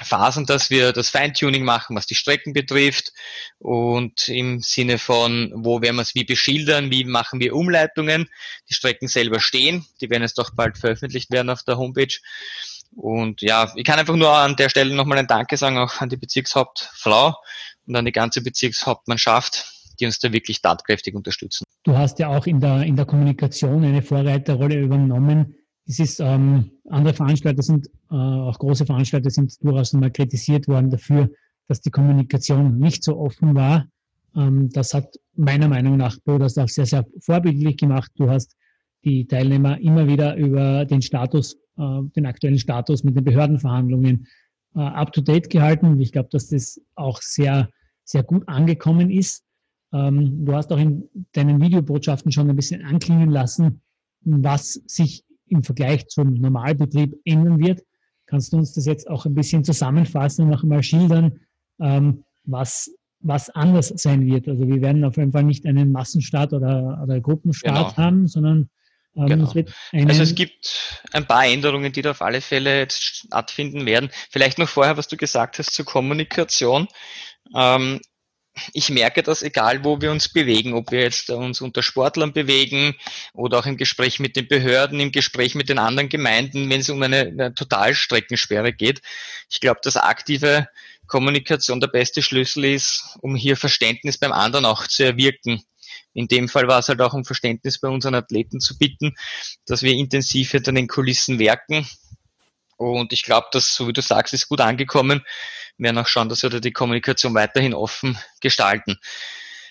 Phasen, 0.00 0.46
dass 0.46 0.70
wir 0.70 0.92
das 0.92 1.08
Feintuning 1.08 1.64
machen, 1.64 1.96
was 1.96 2.06
die 2.06 2.14
Strecken 2.14 2.52
betrifft 2.52 3.12
und 3.58 4.28
im 4.28 4.60
Sinne 4.60 4.98
von, 4.98 5.52
wo 5.56 5.82
werden 5.82 5.96
wir 5.96 6.02
es 6.02 6.14
wie 6.14 6.24
beschildern, 6.24 6.92
wie 6.92 7.02
machen 7.04 7.40
wir 7.40 7.56
Umleitungen. 7.56 8.30
Die 8.68 8.74
Strecken 8.74 9.08
selber 9.08 9.40
stehen, 9.40 9.84
die 10.00 10.08
werden 10.08 10.22
jetzt 10.22 10.38
doch 10.38 10.54
bald 10.54 10.78
veröffentlicht 10.78 11.32
werden 11.32 11.50
auf 11.50 11.64
der 11.64 11.78
Homepage. 11.78 12.14
Und 12.94 13.42
ja, 13.42 13.72
ich 13.74 13.84
kann 13.84 13.98
einfach 13.98 14.16
nur 14.16 14.30
an 14.30 14.56
der 14.56 14.68
Stelle 14.68 14.94
nochmal 14.94 15.18
ein 15.18 15.26
Danke 15.26 15.56
sagen, 15.56 15.78
auch 15.78 16.00
an 16.00 16.08
die 16.08 16.16
Bezirkshauptfrau 16.16 17.34
und 17.86 17.96
an 17.96 18.04
die 18.04 18.12
ganze 18.12 18.42
Bezirkshauptmannschaft, 18.42 19.64
die 20.00 20.06
uns 20.06 20.18
da 20.18 20.32
wirklich 20.32 20.62
tatkräftig 20.62 21.14
unterstützen. 21.14 21.64
Du 21.82 21.96
hast 21.96 22.18
ja 22.18 22.28
auch 22.28 22.46
in 22.46 22.60
der, 22.60 22.82
in 22.82 22.96
der 22.96 23.04
Kommunikation 23.04 23.84
eine 23.84 24.02
Vorreiterrolle 24.02 24.80
übernommen. 24.80 25.54
Es 25.86 25.98
ist, 25.98 26.20
ähm, 26.20 26.70
andere 26.88 27.14
Veranstalter 27.14 27.62
sind, 27.62 27.88
äh, 28.10 28.14
auch 28.14 28.58
große 28.58 28.86
Veranstalter 28.86 29.30
sind 29.30 29.52
durchaus 29.62 29.92
mal 29.92 30.10
kritisiert 30.10 30.66
worden 30.66 30.90
dafür, 30.90 31.28
dass 31.68 31.80
die 31.80 31.90
Kommunikation 31.90 32.78
nicht 32.78 33.04
so 33.04 33.18
offen 33.18 33.54
war. 33.54 33.86
Ähm, 34.34 34.70
das 34.70 34.94
hat 34.94 35.14
meiner 35.36 35.68
Meinung 35.68 35.96
nach 35.96 36.16
Bodas 36.24 36.56
auch 36.58 36.68
sehr, 36.68 36.86
sehr 36.86 37.04
vorbildlich 37.20 37.76
gemacht. 37.76 38.10
Du 38.16 38.30
hast 38.30 38.56
die 39.04 39.26
Teilnehmer 39.26 39.78
immer 39.80 40.06
wieder 40.06 40.36
über 40.36 40.84
den 40.86 41.02
Status, 41.02 41.58
den 41.76 42.26
aktuellen 42.26 42.58
Status 42.58 43.04
mit 43.04 43.16
den 43.16 43.24
Behördenverhandlungen 43.24 44.26
äh, 44.74 44.80
up 44.80 45.12
to 45.12 45.20
date 45.20 45.50
gehalten. 45.50 46.00
Ich 46.00 46.12
glaube, 46.12 46.28
dass 46.32 46.48
das 46.48 46.80
auch 46.94 47.20
sehr, 47.22 47.68
sehr 48.04 48.22
gut 48.22 48.48
angekommen 48.48 49.10
ist. 49.10 49.44
Ähm, 49.92 50.44
du 50.44 50.54
hast 50.54 50.72
auch 50.72 50.78
in 50.78 51.08
deinen 51.32 51.60
Videobotschaften 51.60 52.32
schon 52.32 52.50
ein 52.50 52.56
bisschen 52.56 52.84
anklingen 52.84 53.30
lassen, 53.30 53.80
was 54.22 54.80
sich 54.86 55.24
im 55.46 55.62
Vergleich 55.62 56.08
zum 56.08 56.34
Normalbetrieb 56.34 57.14
ändern 57.24 57.60
wird. 57.60 57.82
Kannst 58.26 58.52
du 58.52 58.56
uns 58.56 58.72
das 58.72 58.86
jetzt 58.86 59.08
auch 59.08 59.26
ein 59.26 59.34
bisschen 59.34 59.64
zusammenfassen 59.64 60.44
und 60.44 60.50
noch 60.50 60.62
einmal 60.62 60.82
schildern, 60.82 61.40
ähm, 61.80 62.24
was, 62.44 62.90
was 63.20 63.50
anders 63.50 63.88
sein 63.88 64.26
wird? 64.26 64.48
Also 64.48 64.66
wir 64.66 64.80
werden 64.80 65.04
auf 65.04 65.16
jeden 65.16 65.32
Fall 65.32 65.44
nicht 65.44 65.66
einen 65.66 65.92
Massenstart 65.92 66.52
oder, 66.52 67.00
oder 67.02 67.20
Gruppenstart 67.20 67.94
genau. 67.94 67.96
haben, 67.96 68.26
sondern 68.26 68.70
genau. 69.14 69.52
es 69.52 70.06
also 70.06 70.22
es 70.22 70.34
gibt 70.34 71.02
ein 71.12 71.26
paar 71.26 71.46
Änderungen, 71.46 71.92
die 71.92 72.02
da 72.02 72.12
auf 72.12 72.22
alle 72.22 72.40
Fälle 72.40 72.78
jetzt 72.78 73.02
stattfinden 73.02 73.86
werden. 73.86 74.10
Vielleicht 74.30 74.58
noch 74.58 74.68
vorher, 74.68 74.96
was 74.96 75.08
du 75.08 75.16
gesagt 75.16 75.58
hast 75.58 75.72
zur 75.72 75.84
Kommunikation. 75.84 76.88
Ähm, 77.54 78.00
ich 78.72 78.88
merke 78.90 79.22
das, 79.22 79.42
egal 79.42 79.84
wo 79.84 80.00
wir 80.00 80.12
uns 80.12 80.28
bewegen, 80.28 80.74
ob 80.74 80.92
wir 80.92 81.00
jetzt 81.00 81.28
uns 81.30 81.60
unter 81.60 81.82
Sportlern 81.82 82.32
bewegen 82.32 82.94
oder 83.32 83.58
auch 83.58 83.66
im 83.66 83.76
Gespräch 83.76 84.20
mit 84.20 84.36
den 84.36 84.46
Behörden, 84.46 85.00
im 85.00 85.10
Gespräch 85.10 85.54
mit 85.54 85.68
den 85.68 85.78
anderen 85.78 86.08
Gemeinden, 86.08 86.70
wenn 86.70 86.80
es 86.80 86.88
um 86.88 87.02
eine, 87.02 87.20
eine 87.20 87.54
Totalstreckensperre 87.54 88.72
geht. 88.72 89.00
Ich 89.50 89.60
glaube, 89.60 89.80
dass 89.82 89.96
aktive 89.96 90.68
Kommunikation 91.06 91.80
der 91.80 91.88
beste 91.88 92.22
Schlüssel 92.22 92.64
ist, 92.64 93.16
um 93.20 93.34
hier 93.34 93.56
Verständnis 93.56 94.18
beim 94.18 94.32
anderen 94.32 94.64
auch 94.64 94.86
zu 94.86 95.04
erwirken. 95.04 95.62
In 96.14 96.28
dem 96.28 96.48
Fall 96.48 96.68
war 96.68 96.78
es 96.78 96.88
halt 96.88 97.00
auch 97.00 97.12
um 97.12 97.24
Verständnis 97.24 97.80
bei 97.80 97.88
unseren 97.88 98.14
Athleten 98.14 98.60
zu 98.60 98.78
bitten, 98.78 99.14
dass 99.66 99.82
wir 99.82 99.92
intensiv 99.92 100.52
hinter 100.52 100.72
den 100.72 100.88
Kulissen 100.88 101.38
werken. 101.38 101.86
Und 102.76 103.12
ich 103.12 103.22
glaube, 103.22 103.48
dass, 103.52 103.74
so 103.74 103.88
wie 103.88 103.92
du 103.92 104.00
sagst, 104.00 104.32
ist 104.32 104.48
gut 104.48 104.60
angekommen. 104.60 105.22
Wir 105.76 105.86
werden 105.86 105.98
auch 105.98 106.06
schauen, 106.06 106.28
dass 106.28 106.42
wir 106.42 106.50
da 106.50 106.60
die 106.60 106.72
Kommunikation 106.72 107.34
weiterhin 107.34 107.74
offen 107.74 108.18
gestalten. 108.40 108.98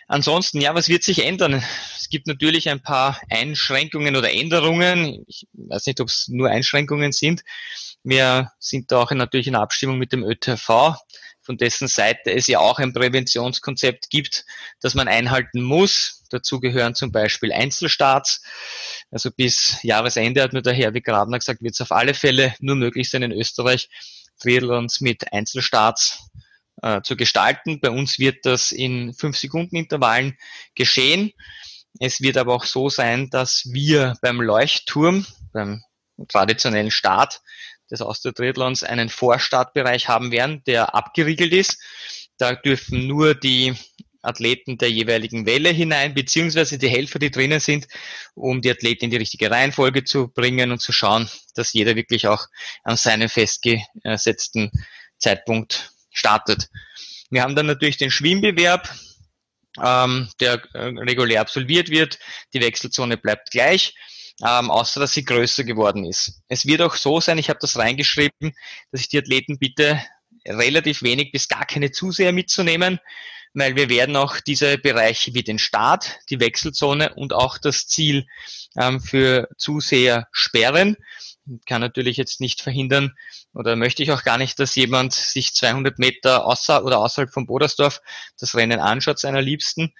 Ansonsten, 0.08 0.60
ja, 0.60 0.76
was 0.76 0.90
wird 0.90 1.04
sich 1.04 1.26
ändern? 1.26 1.64
Es 1.98 2.10
gibt 2.10 2.28
natürlich 2.28 2.70
ein 2.70 2.82
paar 2.82 3.20
Einschränkungen 3.30 4.16
oder 4.16 4.32
Änderungen. 4.32 5.24
Ich 5.28 5.48
weiß 5.54 5.86
nicht, 5.88 6.02
ob 6.02 6.10
es 6.10 6.28
nur 6.28 6.50
Einschränkungen 6.50 7.14
sind. 7.14 7.42
Wir 8.04 8.52
sind 8.60 8.92
da 8.92 9.00
auch 9.00 9.12
natürlich 9.12 9.48
in 9.48 9.56
Abstimmung 9.56 9.98
mit 9.98 10.12
dem 10.12 10.24
ÖTV 10.24 10.98
von 11.42 11.58
dessen 11.58 11.88
Seite 11.88 12.32
es 12.32 12.48
ja 12.48 12.60
auch 12.60 12.80
ein 12.80 12.94
Präventionskonzept 12.94 14.10
gibt, 14.10 14.46
das 14.82 14.94
man 14.94 15.08
einhalten 15.08 15.62
muss. 15.62 16.23
Dazu 16.34 16.60
gehören 16.60 16.96
zum 16.96 17.12
Beispiel 17.12 17.54
Einzelstarts. 17.54 18.42
Also 19.12 19.30
bis 19.32 19.78
Jahresende 19.84 20.42
hat 20.42 20.54
mir 20.54 20.62
der 20.62 20.74
Herr 20.74 20.92
Grabner 20.92 21.40
gesagt, 21.40 21.62
wird 21.62 21.76
es 21.76 21.82
auf 21.82 21.92
alle 21.92 22.14
Fälle 22.14 22.56
nur 22.60 22.76
möglich 22.76 23.10
sein, 23.10 23.24
in 23.24 23.32
Österreich 23.32 23.90
Triathlons 24.42 25.00
mit 25.00 25.32
Einzelstarts 25.32 26.30
äh, 26.82 27.02
zu 27.02 27.16
gestalten. 27.16 27.80
Bei 27.80 27.92
uns 27.92 28.18
wird 28.18 28.46
das 28.46 28.72
in 28.72 29.14
fünf 29.14 29.38
Sekunden 29.38 29.76
Intervallen 29.76 30.38
geschehen. 30.76 31.32
Es 32.00 32.22
wird 32.22 32.38
aber 32.38 32.56
auch 32.56 32.66
so 32.66 32.90
sein, 32.90 33.30
dass 33.30 33.70
wir 33.72 34.16
beim 34.22 34.42
Leuchtturm, 34.42 35.26
beim 35.54 35.84
traditionellen 36.28 36.92
Start, 36.92 37.42
des 37.92 38.02
Austria-Triathlons 38.02 38.84
einen 38.84 39.10
Vorstartbereich 39.10 40.08
haben 40.08 40.32
werden, 40.32 40.64
der 40.66 40.96
abgeriegelt 40.96 41.54
ist. 41.54 41.80
Da 42.38 42.56
dürfen 42.56 43.06
nur 43.08 43.36
die 43.36 43.76
Athleten 44.24 44.78
der 44.78 44.90
jeweiligen 44.90 45.46
Welle 45.46 45.70
hinein, 45.70 46.14
beziehungsweise 46.14 46.78
die 46.78 46.90
Helfer, 46.90 47.20
die 47.20 47.32
drinnen 47.32 47.60
sind, 47.60 47.88
um 48.34 48.62
die 48.62 48.72
Athleten 48.72 49.06
in 49.06 49.12
die 49.12 49.18
richtige 49.18 49.52
Reihenfolge 49.52 50.04
zu 50.04 50.30
bringen 50.30 50.72
und 50.72 50.80
zu 50.80 50.92
schauen, 50.92 51.30
dass 51.56 51.74
jeder 51.74 51.96
wirklich 51.96 52.28
auch 52.28 52.48
an 52.84 52.98
seinem 52.98 53.30
festgesetzten 53.30 54.72
Zeitpunkt 55.18 55.92
startet. 56.12 56.70
Wir 57.30 57.44
haben 57.44 57.56
dann 57.56 57.66
natürlich 57.66 57.98
den 57.98 58.12
Schwimmbewerb, 58.12 58.90
ähm, 59.84 60.30
der 60.40 60.62
äh, 60.74 60.80
regulär 60.80 61.42
absolviert 61.42 61.90
wird. 61.90 62.20
Die 62.54 62.62
Wechselzone 62.62 63.18
bleibt 63.18 63.52
gleich 63.52 63.94
ähm, 64.42 64.72
außer 64.72 65.00
dass 65.00 65.14
sie 65.14 65.26
größer 65.26 65.64
geworden 65.64 66.06
ist. 66.06 66.42
Es 66.48 66.66
wird 66.66 66.82
auch 66.82 66.96
so 66.96 67.20
sein, 67.20 67.38
ich 67.38 67.50
habe 67.50 67.60
das 67.62 67.78
reingeschrieben, 67.78 68.56
dass 68.92 69.02
ich 69.02 69.10
die 69.10 69.20
Athleten 69.20 69.60
bitte, 69.60 70.02
relativ 70.46 71.04
wenig 71.04 71.32
bis 71.32 71.48
gar 71.48 71.66
keine 71.66 71.92
Zuseher 71.92 72.34
mitzunehmen, 72.34 73.00
weil 73.54 73.76
wir 73.76 73.90
werden 73.90 74.16
auch 74.16 74.40
diese 74.40 74.78
Bereiche 74.78 75.34
wie 75.34 75.44
den 75.44 75.60
Start, 75.60 76.20
die 76.30 76.40
Wechselzone 76.40 77.14
und 77.16 77.34
auch 77.34 77.58
das 77.58 77.88
Ziel 77.88 78.26
ähm, 78.78 79.00
für 79.00 79.48
Zuseher 79.58 80.28
sperren. 80.32 80.98
Ich 81.46 81.66
kann 81.66 81.82
natürlich 81.82 82.18
jetzt 82.18 82.40
nicht 82.40 82.62
verhindern 82.62 83.14
oder 83.54 83.76
möchte 83.76 84.02
ich 84.02 84.12
auch 84.12 84.24
gar 84.24 84.38
nicht, 84.38 84.58
dass 84.60 84.76
jemand 84.76 85.14
sich 85.14 85.54
200 85.54 86.00
Meter 86.00 86.46
außer 86.46 86.84
oder 86.84 87.00
außerhalb 87.00 87.32
von 87.32 87.46
Bodersdorf 87.46 88.02
das 88.40 88.56
Rennen 88.56 88.80
anschaut, 88.80 89.20
seiner 89.20 89.42
Liebsten. 89.42 89.94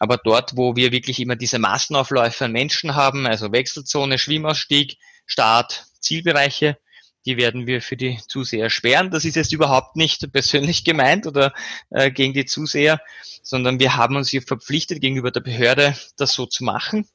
Aber 0.00 0.16
dort, 0.16 0.56
wo 0.56 0.76
wir 0.76 0.92
wirklich 0.92 1.20
immer 1.20 1.36
diese 1.36 1.58
Massenaufläufe 1.58 2.44
an 2.44 2.52
Menschen 2.52 2.94
haben, 2.94 3.26
also 3.26 3.52
Wechselzone, 3.52 4.18
Schwimmausstieg, 4.18 4.96
Start, 5.26 5.86
Zielbereiche, 6.00 6.78
die 7.26 7.36
werden 7.36 7.66
wir 7.66 7.82
für 7.82 7.96
die 7.96 8.18
Zuseher 8.26 8.70
sperren. 8.70 9.10
Das 9.10 9.24
ist 9.24 9.36
jetzt 9.36 9.52
überhaupt 9.52 9.96
nicht 9.96 10.32
persönlich 10.32 10.84
gemeint 10.84 11.26
oder 11.26 11.52
äh, 11.90 12.10
gegen 12.10 12.34
die 12.34 12.46
Zuseher, 12.46 13.00
sondern 13.42 13.80
wir 13.80 13.96
haben 13.96 14.16
uns 14.16 14.28
hier 14.30 14.42
verpflichtet, 14.42 15.00
gegenüber 15.00 15.30
der 15.30 15.40
Behörde 15.40 15.96
das 16.16 16.32
so 16.32 16.46
zu 16.46 16.64
machen, 16.64 17.08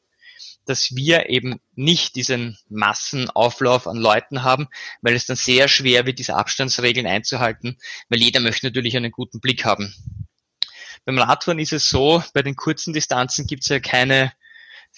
dass 0.66 0.96
wir 0.96 1.30
eben 1.30 1.60
nicht 1.76 2.16
diesen 2.16 2.58
Massenauflauf 2.70 3.88
an 3.88 3.98
Leuten 3.98 4.44
haben, 4.44 4.68
weil 5.02 5.16
es 5.16 5.26
dann 5.26 5.36
sehr 5.36 5.68
schwer 5.68 6.06
wird, 6.06 6.20
diese 6.20 6.36
Abstandsregeln 6.36 7.08
einzuhalten, 7.08 7.78
weil 8.10 8.22
jeder 8.22 8.40
möchte 8.40 8.68
natürlich 8.68 8.96
einen 8.96 9.12
guten 9.12 9.40
Blick 9.40 9.66
haben. 9.66 9.94
Beim 11.06 11.18
Radfahren 11.18 11.60
ist 11.60 11.74
es 11.74 11.90
so, 11.90 12.24
bei 12.34 12.42
den 12.42 12.56
kurzen 12.56 12.94
Distanzen 12.94 13.46
gibt 13.46 13.64
es 13.64 13.70
ja 13.70 13.80
keine, 13.80 14.32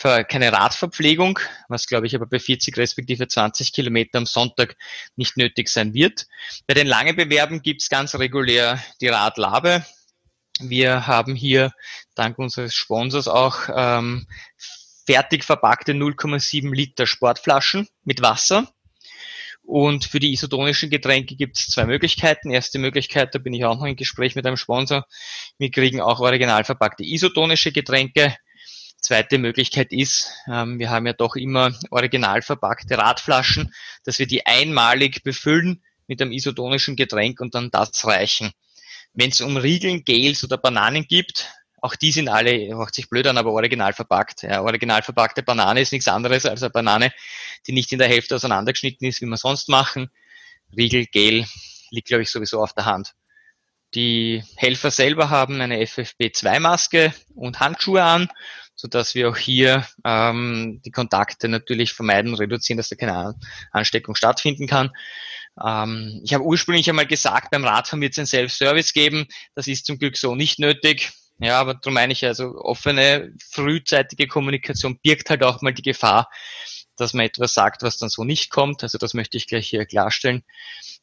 keine 0.03 0.51
Radverpflegung, 0.51 1.39
was 1.69 1.87
glaube 1.87 2.07
ich 2.07 2.15
aber 2.15 2.25
bei 2.25 2.39
40 2.39 2.77
respektive 2.77 3.27
20 3.27 3.73
Kilometer 3.73 4.17
am 4.17 4.25
Sonntag 4.25 4.75
nicht 5.15 5.37
nötig 5.37 5.69
sein 5.69 5.93
wird. 5.93 6.27
Bei 6.67 6.73
den 6.73 6.87
langen 6.87 7.15
Bewerben 7.15 7.61
gibt 7.61 7.81
es 7.81 7.89
ganz 7.89 8.15
regulär 8.15 8.83
die 9.01 9.07
Radlabe. 9.07 9.85
Wir 10.59 11.07
haben 11.07 11.35
hier 11.35 11.73
dank 12.15 12.37
unseres 12.39 12.73
Sponsors 12.73 13.27
auch 13.27 13.69
ähm, 13.73 14.27
fertig 15.05 15.43
verpackte 15.43 15.93
0,7 15.93 16.73
Liter 16.73 17.07
Sportflaschen 17.07 17.87
mit 18.03 18.21
Wasser. 18.21 18.71
Und 19.63 20.05
für 20.05 20.19
die 20.19 20.31
isotonischen 20.31 20.91
Getränke 20.91 21.35
gibt 21.35 21.57
es 21.57 21.67
zwei 21.67 21.85
Möglichkeiten. 21.85 22.51
Erste 22.51 22.77
Möglichkeit, 22.77 23.33
da 23.33 23.39
bin 23.39 23.53
ich 23.53 23.65
auch 23.65 23.75
noch 23.75 23.85
im 23.85 23.95
Gespräch 23.95 24.35
mit 24.35 24.45
einem 24.45 24.57
Sponsor. 24.57 25.05
Wir 25.57 25.71
kriegen 25.71 26.01
auch 26.01 26.19
original 26.19 26.63
verpackte 26.63 27.03
isotonische 27.03 27.71
Getränke. 27.71 28.35
Zweite 29.05 29.37
Möglichkeit 29.37 29.91
ist, 29.91 30.31
ähm, 30.47 30.79
wir 30.79 30.89
haben 30.89 31.05
ja 31.05 31.13
doch 31.13 31.35
immer 31.35 31.71
original 31.91 32.41
verpackte 32.41 32.97
Radflaschen, 32.97 33.71
dass 34.03 34.17
wir 34.17 34.25
die 34.25 34.47
einmalig 34.47 35.21
befüllen 35.21 35.83
mit 36.07 36.23
einem 36.23 36.31
isotonischen 36.31 36.95
Getränk 36.95 37.39
und 37.39 37.53
dann 37.53 37.69
das 37.69 38.03
reichen. 38.07 38.51
Wenn 39.13 39.29
es 39.29 39.41
um 39.41 39.57
Riegeln, 39.57 40.05
Gels 40.05 40.43
oder 40.43 40.57
Bananen 40.57 41.05
gibt, 41.05 41.53
auch 41.83 41.95
die 41.95 42.11
sind 42.11 42.29
alle, 42.29 42.73
macht 42.73 42.95
sich 42.95 43.07
blöd 43.07 43.27
an, 43.27 43.37
aber 43.37 43.51
original 43.51 43.93
verpackt. 43.93 44.41
Ja, 44.41 44.63
original 44.63 45.03
verpackte 45.03 45.43
Banane 45.43 45.81
ist 45.81 45.91
nichts 45.91 46.07
anderes 46.07 46.47
als 46.47 46.63
eine 46.63 46.71
Banane, 46.71 47.13
die 47.67 47.73
nicht 47.73 47.91
in 47.91 47.99
der 47.99 48.07
Hälfte 48.07 48.33
auseinandergeschnitten 48.33 49.07
ist, 49.07 49.21
wie 49.21 49.27
wir 49.27 49.37
sonst 49.37 49.69
machen. 49.69 50.09
Riegel, 50.75 51.05
Gel, 51.05 51.45
liegt 51.91 52.07
glaube 52.07 52.23
ich 52.23 52.31
sowieso 52.31 52.59
auf 52.59 52.73
der 52.73 52.85
Hand. 52.85 53.13
Die 53.93 54.43
Helfer 54.55 54.89
selber 54.89 55.29
haben 55.29 55.61
eine 55.61 55.77
FFP2-Maske 55.77 57.13
und 57.35 57.59
Handschuhe 57.59 58.03
an, 58.03 58.29
so 58.85 58.89
dass 58.89 59.15
wir 59.15 59.29
auch 59.29 59.37
hier 59.37 59.85
ähm, 60.03 60.79
die 60.85 60.91
Kontakte 60.91 61.47
natürlich 61.47 61.93
vermeiden, 61.93 62.35
reduzieren, 62.35 62.77
dass 62.77 62.89
da 62.89 62.95
keine 62.95 63.35
Ansteckung 63.71 64.13
stattfinden 64.15 64.67
kann. 64.67 64.91
Ähm, 65.63 66.21
ich 66.23 66.35
habe 66.35 66.43
ursprünglich 66.43 66.87
einmal 66.87 67.07
gesagt, 67.07 67.49
beim 67.49 67.65
Radfahren 67.65 68.01
wird 68.01 68.11
es 68.11 68.19
ein 68.19 68.27
Self-Service 68.27 68.93
geben. 68.93 69.25
Das 69.55 69.67
ist 69.67 69.87
zum 69.87 69.97
Glück 69.97 70.17
so 70.17 70.35
nicht 70.35 70.59
nötig. 70.59 71.13
Ja, 71.39 71.59
aber 71.59 71.73
darum 71.73 71.95
meine 71.95 72.13
ich 72.13 72.23
also, 72.25 72.55
offene, 72.59 73.33
frühzeitige 73.49 74.27
Kommunikation 74.27 74.99
birgt 75.01 75.31
halt 75.31 75.43
auch 75.43 75.61
mal 75.61 75.73
die 75.73 75.81
Gefahr, 75.81 76.29
dass 76.95 77.13
man 77.13 77.25
etwas 77.25 77.55
sagt, 77.55 77.81
was 77.81 77.97
dann 77.97 78.09
so 78.09 78.23
nicht 78.23 78.51
kommt. 78.51 78.83
Also 78.83 78.99
das 78.99 79.15
möchte 79.15 79.35
ich 79.35 79.47
gleich 79.47 79.67
hier 79.67 79.85
klarstellen, 79.85 80.43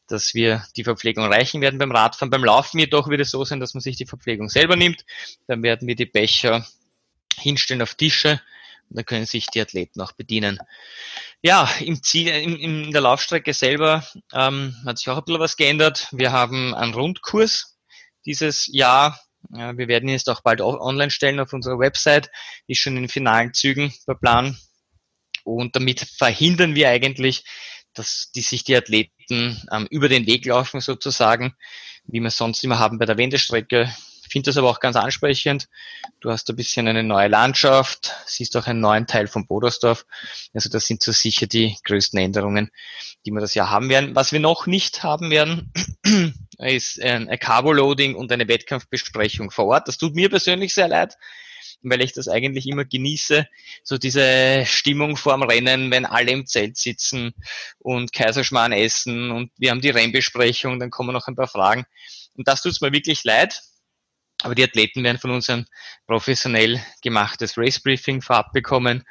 dass 0.07 0.33
wir 0.33 0.63
die 0.77 0.85
Verpflegung 0.85 1.25
reichen 1.25 1.59
werden 1.59 1.77
beim 1.77 1.91
Radfahren. 1.91 2.31
Beim 2.31 2.45
Laufen 2.45 2.79
jedoch 2.79 3.09
wird 3.09 3.19
es 3.19 3.31
so 3.31 3.43
sein, 3.43 3.59
dass 3.59 3.73
man 3.73 3.81
sich 3.81 3.97
die 3.97 4.05
Verpflegung 4.05 4.47
selber 4.47 4.77
nimmt. 4.77 5.03
Dann 5.47 5.61
werden 5.61 5.85
wir 5.85 5.95
die 5.95 6.05
Becher 6.05 6.65
hinstellen 7.43 7.81
auf 7.81 7.95
Tische 7.95 8.41
dann 8.93 9.05
können 9.05 9.25
sich 9.25 9.47
die 9.47 9.61
Athleten 9.61 10.01
auch 10.01 10.13
bedienen. 10.13 10.59
Ja, 11.41 11.69
im 11.79 12.01
Ziel, 12.03 12.27
in, 12.29 12.55
in 12.57 12.91
der 12.91 13.01
Laufstrecke 13.01 13.53
selber 13.53 14.05
ähm, 14.33 14.75
hat 14.85 14.97
sich 14.97 15.09
auch 15.09 15.17
ein 15.17 15.25
bisschen 15.25 15.39
was 15.39 15.57
geändert. 15.57 16.07
Wir 16.11 16.31
haben 16.31 16.73
einen 16.73 16.93
Rundkurs 16.93 17.77
dieses 18.25 18.67
Jahr. 18.67 19.19
Ja, 19.49 19.77
wir 19.77 19.87
werden 19.87 20.07
ihn 20.07 20.13
jetzt 20.13 20.29
auch 20.29 20.41
bald 20.41 20.61
online 20.61 21.11
stellen 21.11 21.39
auf 21.39 21.53
unserer 21.53 21.79
Website. 21.79 22.29
Ist 22.67 22.79
schon 22.79 22.95
in 22.95 23.09
finalen 23.09 23.53
Zügen 23.53 23.93
der 24.07 24.15
Plan. 24.15 24.57
Und 25.43 25.75
damit 25.75 25.99
verhindern 25.99 26.75
wir 26.75 26.89
eigentlich, 26.89 27.43
dass 27.93 28.31
die 28.33 28.41
sich 28.41 28.63
die 28.63 28.75
Athleten 28.75 29.61
ähm, 29.71 29.87
über 29.89 30.07
den 30.07 30.25
Weg 30.25 30.45
laufen 30.45 30.79
sozusagen, 30.79 31.55
wie 32.05 32.21
wir 32.21 32.31
sonst 32.31 32.63
immer 32.63 32.79
haben 32.79 32.97
bei 32.97 33.05
der 33.05 33.17
Wendestrecke. 33.17 33.93
Ich 34.25 34.31
finde 34.31 34.49
das 34.49 34.57
aber 34.57 34.69
auch 34.69 34.79
ganz 34.79 34.95
ansprechend. 34.95 35.67
Du 36.19 36.31
hast 36.31 36.49
ein 36.49 36.55
bisschen 36.55 36.87
eine 36.87 37.03
neue 37.03 37.27
Landschaft, 37.27 38.13
siehst 38.25 38.55
auch 38.57 38.67
einen 38.67 38.79
neuen 38.79 39.05
Teil 39.05 39.27
von 39.27 39.45
Bodersdorf. 39.45 40.05
Also 40.53 40.69
das 40.69 40.85
sind 40.85 41.03
so 41.03 41.11
sicher 41.11 41.45
die 41.45 41.77
größten 41.83 42.19
Änderungen, 42.19 42.71
die 43.25 43.31
wir 43.31 43.41
das 43.41 43.53
Jahr 43.53 43.69
haben 43.69 43.89
werden. 43.89 44.15
Was 44.15 44.31
wir 44.31 44.39
noch 44.39 44.65
nicht 44.65 45.03
haben 45.03 45.29
werden, 45.29 45.71
ist 46.57 47.01
ein 47.01 47.27
Carbo-Loading 47.39 48.15
und 48.15 48.31
eine 48.31 48.47
Wettkampfbesprechung 48.47 49.51
vor 49.51 49.65
Ort. 49.65 49.87
Das 49.87 49.97
tut 49.97 50.15
mir 50.15 50.29
persönlich 50.29 50.73
sehr 50.73 50.87
leid 50.87 51.17
weil 51.83 52.01
ich 52.01 52.13
das 52.13 52.27
eigentlich 52.27 52.67
immer 52.67 52.85
genieße, 52.85 53.47
so 53.83 53.97
diese 53.97 54.63
Stimmung 54.65 55.17
vorm 55.17 55.43
Rennen, 55.43 55.91
wenn 55.91 56.05
alle 56.05 56.31
im 56.31 56.45
Zelt 56.45 56.77
sitzen 56.77 57.33
und 57.79 58.13
Kaiserschmarrn 58.13 58.71
essen 58.71 59.31
und 59.31 59.51
wir 59.57 59.71
haben 59.71 59.81
die 59.81 59.89
Rennbesprechung, 59.89 60.79
dann 60.79 60.89
kommen 60.89 61.13
noch 61.13 61.27
ein 61.27 61.35
paar 61.35 61.47
Fragen. 61.47 61.85
Und 62.35 62.47
das 62.47 62.61
tut's 62.61 62.81
mir 62.81 62.91
wirklich 62.91 63.23
leid. 63.23 63.61
Aber 64.43 64.55
die 64.55 64.63
Athleten 64.63 65.03
werden 65.03 65.17
von 65.17 65.31
uns 65.31 65.49
ein 65.49 65.65
professionell 66.05 66.83
gemachtes 67.01 67.57
Race 67.57 67.79
Briefing 67.79 68.21
vorab 68.21 68.51
bekommen. 68.53 69.03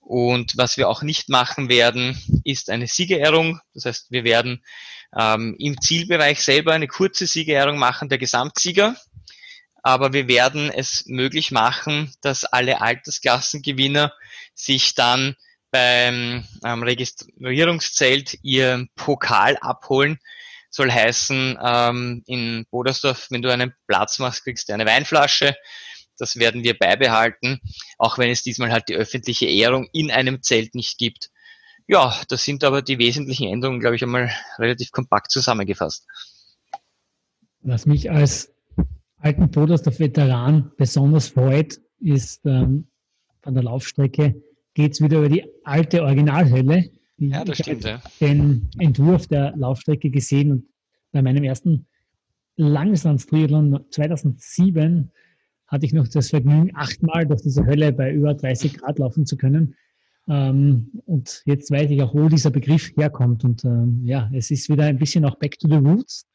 Und 0.00 0.56
was 0.56 0.76
wir 0.76 0.88
auch 0.88 1.02
nicht 1.02 1.28
machen 1.28 1.68
werden, 1.68 2.16
ist 2.44 2.70
eine 2.70 2.86
Siegerehrung. 2.86 3.60
Das 3.74 3.86
heißt, 3.86 4.10
wir 4.10 4.22
werden 4.22 4.62
ähm, 5.18 5.56
im 5.58 5.80
Zielbereich 5.80 6.42
selber 6.42 6.72
eine 6.72 6.86
kurze 6.86 7.26
Siegerehrung 7.26 7.78
machen 7.78 8.08
der 8.08 8.18
Gesamtsieger 8.18 8.94
aber 9.86 10.12
wir 10.12 10.26
werden 10.26 10.68
es 10.68 11.04
möglich 11.06 11.52
machen, 11.52 12.12
dass 12.20 12.44
alle 12.44 12.80
Altersklassengewinner 12.80 14.12
sich 14.52 14.96
dann 14.96 15.36
beim 15.70 16.44
ähm, 16.64 16.82
Registrierungszelt 16.82 18.36
ihr 18.42 18.88
Pokal 18.96 19.56
abholen. 19.58 20.18
Soll 20.76 20.92
heißen, 20.92 21.58
ähm, 21.64 22.22
in 22.26 22.66
Bodersdorf, 22.70 23.28
wenn 23.30 23.40
du 23.40 23.50
einen 23.50 23.72
Platz 23.86 24.18
machst, 24.18 24.44
kriegst 24.44 24.68
du 24.68 24.74
eine 24.74 24.84
Weinflasche. 24.84 25.56
Das 26.18 26.36
werden 26.36 26.64
wir 26.64 26.78
beibehalten, 26.78 27.60
auch 27.96 28.18
wenn 28.18 28.30
es 28.30 28.42
diesmal 28.42 28.70
halt 28.70 28.90
die 28.90 28.94
öffentliche 28.94 29.46
Ehrung 29.46 29.88
in 29.94 30.10
einem 30.10 30.42
Zelt 30.42 30.74
nicht 30.74 30.98
gibt. 30.98 31.30
Ja, 31.88 32.14
das 32.28 32.44
sind 32.44 32.62
aber 32.62 32.82
die 32.82 32.98
wesentlichen 32.98 33.48
Änderungen, 33.48 33.80
glaube 33.80 33.96
ich, 33.96 34.02
einmal 34.02 34.30
relativ 34.58 34.90
kompakt 34.90 35.30
zusammengefasst. 35.30 36.06
Was 37.62 37.86
mich 37.86 38.10
als 38.10 38.52
alten 39.16 39.50
Podersdorf 39.50 39.98
Veteran 39.98 40.72
besonders 40.76 41.28
freut, 41.28 41.80
ist 42.00 42.44
ähm, 42.44 42.88
von 43.40 43.54
der 43.54 43.62
Laufstrecke 43.62 44.42
geht 44.74 44.92
es 44.92 45.00
wieder 45.00 45.20
über 45.20 45.30
die 45.30 45.46
alte 45.64 46.02
Originalhölle. 46.02 46.90
Ja, 47.18 47.44
das 47.44 47.58
stimmt, 47.58 47.84
ja. 47.84 48.02
Den 48.20 48.68
Entwurf 48.78 49.26
der 49.26 49.56
Laufstrecke 49.56 50.10
gesehen 50.10 50.52
und 50.52 50.64
bei 51.12 51.22
meinem 51.22 51.44
ersten 51.44 51.86
Langdistanz-Triathlon 52.56 53.86
2007 53.90 55.10
hatte 55.66 55.86
ich 55.86 55.92
noch 55.92 56.06
das 56.08 56.30
Vergnügen, 56.30 56.70
achtmal 56.74 57.26
durch 57.26 57.42
diese 57.42 57.64
Hölle 57.66 57.92
bei 57.92 58.12
über 58.12 58.34
30 58.34 58.78
Grad 58.78 58.98
laufen 58.98 59.26
zu 59.26 59.36
können. 59.36 59.74
Ähm, 60.28 60.90
und 61.06 61.42
jetzt 61.44 61.70
weiß 61.70 61.90
ich 61.90 62.02
auch, 62.02 62.14
wo 62.14 62.28
dieser 62.28 62.50
Begriff 62.50 62.92
herkommt. 62.96 63.44
Und 63.44 63.64
ähm, 63.64 64.00
ja, 64.04 64.30
es 64.32 64.50
ist 64.50 64.68
wieder 64.68 64.84
ein 64.84 64.98
bisschen 64.98 65.24
auch 65.24 65.36
back 65.36 65.58
to 65.58 65.68
the 65.68 65.76
roots. 65.76 66.26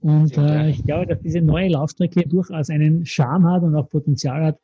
Und 0.00 0.36
äh, 0.36 0.70
ich 0.70 0.84
glaube, 0.84 1.06
dass 1.06 1.20
diese 1.20 1.40
neue 1.40 1.68
Laufstrecke 1.68 2.28
durchaus 2.28 2.70
einen 2.70 3.06
Charme 3.06 3.46
hat 3.46 3.62
und 3.62 3.74
auch 3.74 3.88
Potenzial 3.88 4.44
hat, 4.44 4.58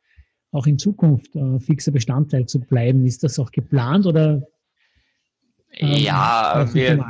auch 0.51 0.67
in 0.67 0.77
Zukunft 0.77 1.35
äh, 1.35 1.59
fixer 1.59 1.91
Bestandteil 1.91 2.45
zu 2.45 2.59
bleiben. 2.59 3.05
Ist 3.05 3.23
das 3.23 3.39
auch 3.39 3.51
geplant 3.51 4.05
oder? 4.05 4.43
Ähm, 5.73 5.97
ja, 5.97 6.73
wir, 6.73 7.03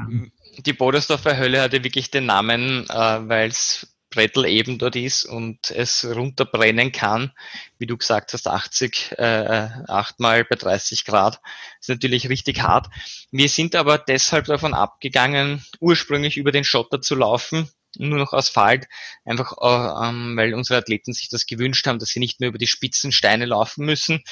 die 0.66 0.74
Bodersdorfer 0.74 1.38
Hölle 1.38 1.62
hatte 1.62 1.84
wirklich 1.84 2.12
den 2.12 2.26
Namen, 2.26 2.86
äh, 2.90 3.28
weil 3.28 3.50
es 3.50 3.94
Brettel 4.14 4.46
eben 4.46 4.78
dort 4.78 4.96
ist 4.96 5.26
und 5.26 5.72
es 5.72 6.06
runterbrennen 6.06 6.92
kann, 6.92 7.32
wie 7.80 7.88
du 7.88 7.98
gesagt 7.98 8.34
hast, 8.34 8.48
80, 8.48 9.16
äh, 9.18 9.70
8 9.88 10.20
mal 10.20 10.46
bei 10.46 10.56
30 10.56 11.04
Grad. 11.04 11.42
ist 11.80 11.90
natürlich 11.90 12.30
richtig 12.30 12.62
hart. 12.62 12.88
Wir 13.32 13.50
sind 13.50 13.76
aber 13.76 13.98
deshalb 13.98 14.46
davon 14.46 14.74
abgegangen, 14.74 15.66
ursprünglich 15.80 16.38
über 16.38 16.52
den 16.52 16.64
Schotter 16.64 17.02
zu 17.02 17.16
laufen, 17.16 17.70
nur 17.98 18.18
noch 18.18 18.34
Asphalt, 18.34 18.88
einfach 19.26 19.54
äh, 19.62 20.08
ähm, 20.08 20.36
weil 20.36 20.54
unsere 20.54 20.80
Athleten 20.80 21.14
sich 21.14 21.30
das 21.30 21.46
gewünscht 21.46 21.86
haben, 21.88 22.00
dass 22.00 22.10
sie 22.10 22.20
nicht 22.20 22.40
mehr 22.40 22.50
über 22.50 22.58
die 22.58 22.68
spitzen 22.68 23.12
Steine 23.12 23.46
laufen 23.46 23.86
müssen. 23.86 24.24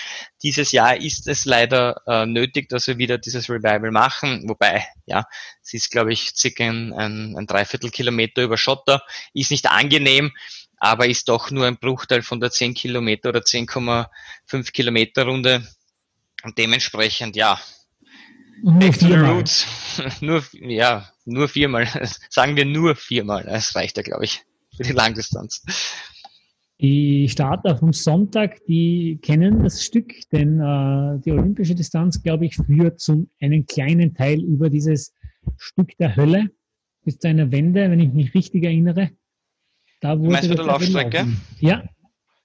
Dieses 0.44 0.72
Jahr 0.72 0.98
ist 0.98 1.28
es 1.28 1.46
leider 1.46 2.02
äh, 2.08 2.26
nötig, 2.26 2.70
dass 2.70 2.88
wir 2.88 2.98
wieder 2.98 3.18
dieses 3.18 3.50
Revival 3.50 3.92
machen, 3.92 4.48
wobei, 4.48 4.88
ja, 5.06 5.26
es 5.64 5.74
ist, 5.74 5.92
glaube 5.92 6.14
ich, 6.14 6.32
circa 6.36 6.64
ein, 6.64 6.94
ein, 6.94 7.36
ein 7.38 7.48
Dreiviertelkilometer 7.48 8.44
über 8.44 8.58
Schotter, 8.58 9.04
ist 9.34 9.52
nicht 9.52 9.70
angenehm, 9.70 10.32
aber 10.78 11.08
ist 11.08 11.30
doch 11.30 11.52
nur 11.52 11.68
ein 11.68 11.78
Bruchteil 11.78 12.24
von 12.24 12.40
der 12.40 12.52
10 12.52 12.74
Kilometer 12.74 13.30
oder 13.30 13.42
10,5 13.42 14.72
Kilometer 14.72 15.26
Runde. 15.26 15.68
Und 16.44 16.58
dementsprechend, 16.58 17.36
ja, 17.36 17.62
Back 18.64 19.00
to 19.00 19.08
the 19.08 19.16
roots. 19.16 19.66
nur, 20.22 20.44
ja, 20.54 21.10
nur 21.26 21.48
viermal. 21.48 21.88
Sagen 22.30 22.56
wir 22.56 22.66
nur 22.66 22.96
viermal. 22.96 23.44
Das 23.44 23.76
reicht 23.76 23.98
ja, 23.98 24.04
glaube 24.04 24.26
ich, 24.26 24.44
für 24.76 24.84
die 24.84 24.94
Langdistanz. 24.94 25.64
Die 26.80 27.30
Starter 27.30 27.78
vom 27.78 27.94
Sonntag, 27.94 28.66
die 28.66 29.20
kennen 29.22 29.64
das 29.64 29.84
Stück, 29.84 30.14
denn 30.32 30.60
äh, 30.60 31.20
die 31.24 31.32
olympische 31.32 31.76
Distanz, 31.76 32.24
glaube 32.24 32.48
ich, 32.48 32.56
führt 32.56 33.00
zum 33.00 33.30
einen 33.40 33.68
kleinen 33.68 34.16
Teil 34.16 34.42
über 34.42 34.70
dieses 34.70 35.14
Stück 35.58 35.96
der 36.00 36.16
Hölle 36.16 36.50
bis 37.04 37.20
zu 37.20 37.28
einer 37.28 37.52
Wende, 37.52 37.90
wenn 37.92 38.00
ich 38.00 38.12
mich 38.12 38.34
richtig 38.34 38.64
erinnere. 38.64 39.12
Da 40.00 40.18
wurde 40.18 40.28
du 40.28 40.32
meinst 40.32 40.50
der 40.50 40.58
Laufstrecke? 40.58 41.28
Ja. 41.60 41.84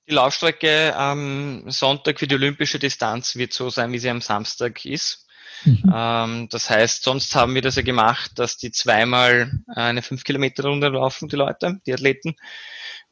Die 0.08 0.12
Laufstrecke 0.14 0.94
am 0.94 1.64
Sonntag 1.68 2.18
für 2.18 2.26
die 2.26 2.34
olympische 2.34 2.78
Distanz 2.78 3.36
wird 3.36 3.52
so 3.54 3.70
sein, 3.70 3.92
wie 3.92 3.98
sie 3.98 4.10
am 4.10 4.20
Samstag 4.20 4.84
ist. 4.84 5.25
Mhm. 5.64 5.92
Ähm, 5.94 6.48
das 6.50 6.70
heißt, 6.70 7.02
sonst 7.02 7.34
haben 7.34 7.54
wir 7.54 7.62
das 7.62 7.76
ja 7.76 7.82
gemacht, 7.82 8.32
dass 8.36 8.56
die 8.56 8.70
zweimal 8.70 9.52
eine 9.66 10.02
5 10.02 10.24
Kilometer 10.24 10.64
Runde 10.64 10.88
laufen, 10.88 11.28
die 11.28 11.36
Leute, 11.36 11.80
die 11.86 11.92
Athleten. 11.92 12.34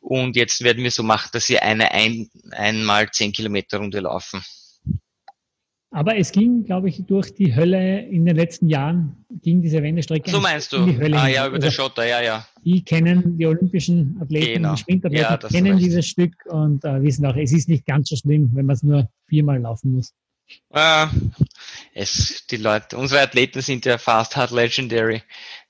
Und 0.00 0.37
jetzt 0.37 0.62
werden 0.62 0.83
wir 0.83 0.90
so 0.90 1.02
machen, 1.02 1.30
dass 1.33 1.46
sie 1.46 1.59
eine 1.59 1.90
ein, 1.92 2.28
einmal 2.50 3.11
10 3.11 3.33
Kilometer 3.33 3.78
Runde 3.78 4.00
laufen. 4.00 4.42
Aber 5.94 6.16
es 6.16 6.33
ging, 6.33 6.64
glaube 6.64 6.88
ich, 6.88 7.04
durch 7.07 7.33
die 7.35 7.54
Hölle 7.54 8.00
in 8.00 8.24
den 8.24 8.35
letzten 8.35 8.68
Jahren, 8.68 9.24
ging 9.42 9.62
diese 9.62 9.80
Wendestrecke. 9.80 10.28
So 10.28 10.40
meinst 10.40 10.72
du? 10.72 10.78
In 10.78 10.87
die 10.87 10.98
Hölle 10.98 11.16
ah 11.16 11.28
ja, 11.28 11.46
über 11.46 11.54
also, 11.54 11.68
den 11.68 11.72
Schotter, 11.72 12.04
ja, 12.04 12.20
ja. 12.20 12.44
Die 12.64 12.83
kennen 12.83 13.38
die 13.38 13.46
olympischen 13.46 14.18
Athleten, 14.20 14.54
genau. 14.54 14.74
die 14.74 14.80
Sprintathleten, 14.80 15.22
ja, 15.22 15.37
kennen 15.37 15.78
dieses 15.78 16.04
Stück 16.04 16.35
und 16.46 16.85
äh, 16.85 17.00
wissen 17.00 17.24
auch, 17.24 17.37
es 17.37 17.52
ist 17.52 17.68
nicht 17.68 17.87
ganz 17.87 18.09
so 18.09 18.16
schlimm, 18.16 18.50
wenn 18.54 18.66
man 18.66 18.74
es 18.74 18.83
nur 18.83 19.09
viermal 19.28 19.61
laufen 19.61 19.92
muss. 19.92 20.12
Äh, 20.70 21.07
es, 21.94 22.46
die 22.48 22.57
Leute, 22.57 22.98
unsere 22.98 23.22
Athleten 23.22 23.61
sind 23.62 23.87
ja 23.87 23.98
fast 23.98 24.37
hard 24.37 24.50
legendary. 24.50 25.22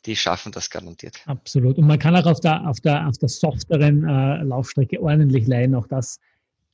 Die 0.06 0.16
schaffen 0.16 0.52
das 0.52 0.70
garantiert. 0.70 1.20
Absolut. 1.26 1.78
Und 1.78 1.86
man 1.86 1.98
kann 1.98 2.16
auch 2.16 2.26
auf 2.26 2.40
der, 2.40 2.66
auf 2.66 2.80
der, 2.80 3.06
auf 3.06 3.18
der 3.18 3.28
softeren 3.28 4.04
äh, 4.04 4.42
Laufstrecke 4.42 5.00
ordentlich 5.00 5.46
leiden. 5.46 5.74
Auch 5.74 5.86
das 5.86 6.18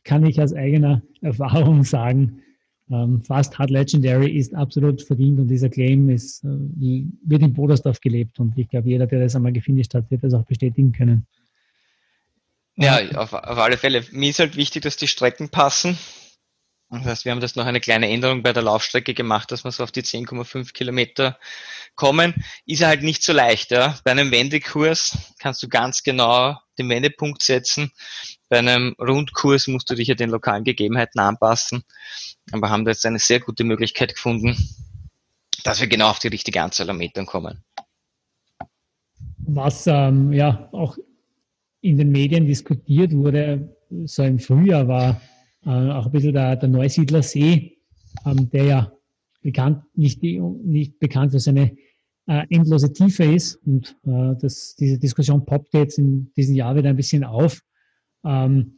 kann 0.05 0.25
ich 0.25 0.41
aus 0.41 0.55
eigener 0.55 1.03
Erfahrung 1.21 1.83
sagen. 1.83 2.43
Ähm, 2.91 3.23
fast 3.23 3.59
hard 3.59 3.71
legendary 3.71 4.31
ist 4.37 4.55
absolut 4.55 5.03
verdient 5.03 5.39
und 5.39 5.49
dieser 5.49 5.69
Claim 5.69 6.11
ist, 6.11 6.45
äh, 6.45 7.05
wird 7.25 7.43
in 7.43 7.53
Bodersdorf 7.53 8.01
gelebt. 8.01 8.39
Und 8.39 8.57
ich 8.57 8.69
glaube, 8.69 8.89
jeder, 8.89 9.07
der 9.07 9.21
das 9.21 9.35
einmal 9.35 9.53
gefinisht 9.53 9.95
hat, 9.95 10.11
wird 10.11 10.23
das 10.25 10.35
auch 10.35 10.45
bestätigen 10.45 10.93
können. 10.93 11.27
Ja, 12.77 12.99
auf, 13.17 13.33
auf 13.33 13.59
alle 13.59 13.77
Fälle. 13.77 14.05
Mir 14.13 14.31
ist 14.31 14.39
halt 14.39 14.57
wichtig, 14.57 14.83
dass 14.83 14.97
die 14.97 15.09
Strecken 15.09 15.51
passen. 15.51 15.99
Das 16.91 17.05
heißt, 17.05 17.25
wir 17.25 17.31
haben 17.31 17.41
das 17.41 17.55
noch 17.55 17.67
eine 17.67 17.79
kleine 17.79 18.11
Änderung 18.11 18.43
bei 18.43 18.53
der 18.53 18.65
Laufstrecke 18.65 19.15
gemacht, 19.15 19.53
dass 19.53 19.63
wir 19.63 19.71
so 19.71 19.85
auf 19.85 19.93
die 19.93 20.03
10,5 20.03 20.73
Kilometer 20.73 21.39
kommen. 21.95 22.35
Ist 22.67 22.85
halt 22.85 23.03
nicht 23.03 23.23
so 23.23 23.33
leicht. 23.33 23.71
Ja. 23.71 23.97
Bei 24.03 24.11
einem 24.11 24.33
Wendekurs 24.33 25.17
kannst 25.39 25.63
du 25.63 25.69
ganz 25.69 26.03
genau 26.03 26.59
den 26.79 26.89
Wendepunkt 26.89 27.43
setzen. 27.43 27.93
Bei 28.49 28.59
einem 28.59 28.97
Rundkurs 28.99 29.69
musst 29.69 29.89
du 29.89 29.95
dich 29.95 30.09
ja 30.09 30.17
den 30.17 30.31
lokalen 30.31 30.65
Gegebenheiten 30.65 31.21
anpassen. 31.21 31.85
Aber 32.51 32.71
haben 32.71 32.85
da 32.85 32.91
jetzt 32.91 33.07
eine 33.07 33.21
sehr 33.21 33.39
gute 33.39 33.63
Möglichkeit 33.63 34.15
gefunden, 34.15 34.57
dass 35.63 35.81
wir 35.81 35.87
genau 35.87 36.11
auf 36.11 36.19
die 36.19 36.29
richtige 36.29 36.61
Anzahl 36.61 36.91
an 36.91 36.97
Metern 36.97 37.27
kommen. 37.27 37.63
was 39.39 39.87
ähm, 39.87 40.33
ja 40.33 40.69
auch 40.73 40.99
in 41.83 41.97
den 41.97 42.11
Medien 42.11 42.47
diskutiert 42.47 43.13
wurde, 43.13 43.77
so 44.05 44.25
im 44.25 44.41
Frühjahr 44.41 44.89
war 44.89 45.21
äh, 45.65 45.71
auch 45.71 46.07
ein 46.07 46.13
bisschen 46.13 46.33
der, 46.33 46.57
der 46.57 46.69
Neusiedler 46.69 47.23
See, 47.23 47.79
ähm, 48.27 48.51
der 48.51 48.65
ja 48.65 48.93
bekannt, 49.43 49.83
nicht, 49.95 50.23
nicht 50.23 50.99
bekannt 50.99 51.33
für 51.33 51.41
seine 51.41 51.77
äh, 52.27 52.47
endlose 52.51 52.93
Tiefe 52.93 53.25
ist. 53.25 53.57
Und 53.67 53.97
äh, 54.05 54.35
das, 54.41 54.77
diese 54.77 54.99
Diskussion 54.99 55.45
poppt 55.45 55.75
jetzt 55.75 55.99
in 55.99 56.33
diesem 56.37 56.55
Jahr 56.55 56.77
wieder 56.77 56.91
ein 56.91 56.97
bisschen 56.97 57.25
auf. 57.25 57.61
Ähm, 58.25 58.77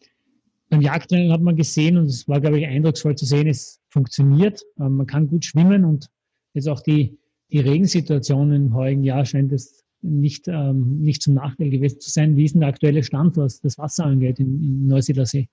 beim 0.70 0.80
Jagdrennen 0.80 1.32
hat 1.32 1.42
man 1.42 1.56
gesehen, 1.56 1.98
und 1.98 2.06
es 2.06 2.26
war, 2.28 2.40
glaube 2.40 2.58
ich, 2.58 2.66
eindrucksvoll 2.66 3.14
zu 3.14 3.26
sehen, 3.26 3.46
es 3.46 3.80
funktioniert. 3.90 4.62
Ähm, 4.80 4.96
man 4.96 5.06
kann 5.06 5.26
gut 5.26 5.44
schwimmen 5.44 5.84
und 5.84 6.08
jetzt 6.54 6.68
auch 6.68 6.80
die, 6.80 7.18
die 7.50 7.60
Regensituation 7.60 8.52
im 8.52 8.74
heurigen 8.74 9.04
Jahr 9.04 9.24
scheint 9.26 9.52
es 9.52 9.84
nicht, 10.00 10.48
ähm, 10.48 11.00
nicht 11.00 11.22
zum 11.22 11.34
Nachteil 11.34 11.70
gewesen 11.70 12.00
zu 12.00 12.10
sein. 12.10 12.36
Wie 12.36 12.44
ist 12.44 12.54
denn 12.54 12.60
der 12.60 12.70
aktuelle 12.70 13.02
Stand, 13.02 13.36
was 13.36 13.60
das 13.60 13.78
Wasser 13.78 14.06
angeht 14.06 14.40
im, 14.40 14.62
im 14.62 14.86
Neusiedler 14.86 15.26
See? 15.26 15.48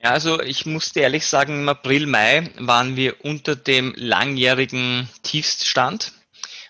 Ja, 0.00 0.10
also 0.12 0.40
ich 0.40 0.64
musste 0.64 1.00
ehrlich 1.00 1.26
sagen, 1.26 1.62
im 1.62 1.68
April, 1.68 2.06
Mai 2.06 2.48
waren 2.58 2.94
wir 2.94 3.24
unter 3.24 3.56
dem 3.56 3.94
langjährigen 3.96 5.08
Tiefststand 5.24 6.12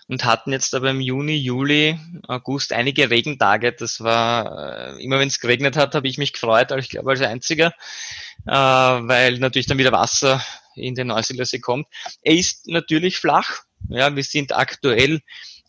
und 0.07 0.25
hatten 0.25 0.51
jetzt 0.51 0.73
aber 0.73 0.89
im 0.89 0.99
Juni, 0.99 1.35
Juli, 1.35 1.99
August 2.27 2.73
einige 2.73 3.11
Regentage. 3.11 3.71
Das 3.71 4.01
war, 4.01 4.95
äh, 4.95 5.03
immer 5.03 5.19
wenn 5.19 5.27
es 5.27 5.39
geregnet 5.39 5.77
hat, 5.77 5.93
habe 5.93 6.07
ich 6.07 6.17
mich 6.17 6.33
gefreut, 6.33 6.71
aber 6.71 6.79
ich 6.79 6.89
glaube 6.89 7.11
als 7.11 7.21
einziger, 7.21 7.67
äh, 8.47 8.51
weil 8.51 9.37
natürlich 9.37 9.67
dann 9.67 9.77
wieder 9.77 9.91
Wasser 9.91 10.43
in 10.75 10.95
den 10.95 11.07
Neusiedler 11.07 11.45
See 11.45 11.59
kommt. 11.59 11.87
Er 12.23 12.33
ist 12.33 12.67
natürlich 12.67 13.17
flach. 13.17 13.61
Ja, 13.89 14.15
wir 14.15 14.23
sind 14.23 14.55
aktuell, 14.55 15.21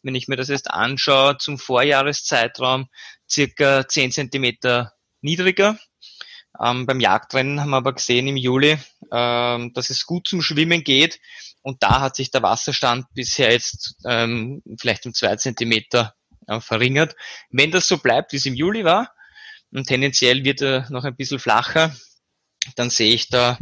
wenn 0.03 0.15
ich 0.15 0.29
mir 0.29 0.37
das 0.37 0.49
jetzt 0.49 0.71
anschaue, 0.71 1.37
zum 1.37 1.59
Vorjahreszeitraum 1.59 2.89
circa 3.29 3.87
10 3.87 4.13
Zentimeter 4.13 4.95
niedriger. 5.21 5.79
Ähm, 6.59 6.87
beim 6.87 7.01
Jagdrennen 7.01 7.61
haben 7.61 7.71
wir 7.71 7.77
aber 7.77 7.95
gesehen 7.95 8.27
im 8.27 8.37
Juli, 8.37 8.79
ähm, 9.13 9.73
dass 9.75 9.91
es 9.91 10.07
gut 10.07 10.27
zum 10.27 10.43
Schwimmen 10.43 10.83
geht. 10.83 11.21
Und 11.63 11.83
da 11.83 12.01
hat 12.01 12.17
sich 12.17 12.31
der 12.31 12.43
Wasserstand 12.43 13.07
bisher 13.15 13.53
jetzt 13.53 13.97
ähm, 14.07 14.63
vielleicht 14.79 15.07
um 15.07 15.15
zwei 15.15 15.37
Zentimeter 15.37 16.15
äh, 16.47 16.61
verringert. 16.61 17.15
Wenn 17.51 17.71
das 17.71 17.87
so 17.87 17.99
bleibt, 17.99 18.33
wie 18.33 18.37
es 18.37 18.47
im 18.47 18.55
Juli 18.55 18.85
war, 18.85 19.13
und 19.73 19.87
tendenziell 19.87 20.45
wird 20.45 20.63
er 20.63 20.91
noch 20.91 21.05
ein 21.05 21.15
bisschen 21.15 21.39
flacher, 21.39 21.95
dann 22.75 22.91
sehe 22.91 23.15
ich 23.15 23.29
da 23.29 23.59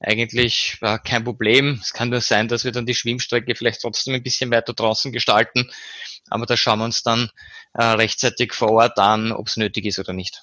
eigentlich 0.00 0.76
äh, 0.82 0.98
kein 0.98 1.24
Problem. 1.24 1.78
Es 1.80 1.92
kann 1.92 2.10
nur 2.10 2.20
sein, 2.20 2.48
dass 2.48 2.64
wir 2.64 2.72
dann 2.72 2.86
die 2.86 2.94
Schwimmstrecke 2.94 3.54
vielleicht 3.54 3.80
trotzdem 3.80 4.14
ein 4.14 4.22
bisschen 4.22 4.50
weiter 4.50 4.74
draußen 4.74 5.12
gestalten. 5.12 5.70
Aber 6.28 6.44
da 6.44 6.56
schauen 6.56 6.80
wir 6.80 6.84
uns 6.84 7.02
dann 7.02 7.30
äh, 7.72 7.84
rechtzeitig 7.84 8.52
vor 8.52 8.70
Ort 8.72 8.98
an, 8.98 9.32
ob 9.32 9.48
es 9.48 9.56
nötig 9.56 9.86
ist 9.86 9.98
oder 9.98 10.12
nicht. 10.12 10.42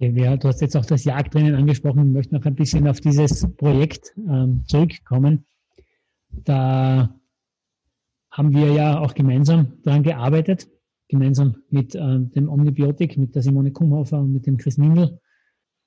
Okay, 0.00 0.36
du 0.36 0.48
hast 0.48 0.60
jetzt 0.60 0.76
auch 0.76 0.84
das 0.84 1.04
Jagdrennen 1.04 1.54
angesprochen. 1.54 2.08
Ich 2.08 2.12
möchte 2.12 2.34
noch 2.34 2.44
ein 2.44 2.56
bisschen 2.56 2.88
auf 2.88 3.00
dieses 3.00 3.48
Projekt 3.56 4.12
ähm, 4.28 4.64
zurückkommen. 4.66 5.46
Da 6.30 7.14
haben 8.30 8.52
wir 8.52 8.72
ja 8.72 8.98
auch 8.98 9.14
gemeinsam 9.14 9.74
daran 9.84 10.02
gearbeitet, 10.02 10.68
gemeinsam 11.08 11.56
mit 11.70 11.94
ähm, 11.94 12.32
dem 12.32 12.48
Omnibiotik, 12.48 13.16
mit 13.16 13.36
der 13.36 13.42
Simone 13.42 13.70
Kumhofer 13.70 14.18
und 14.18 14.32
mit 14.32 14.46
dem 14.46 14.56
Chris 14.56 14.78
Ningel 14.78 15.20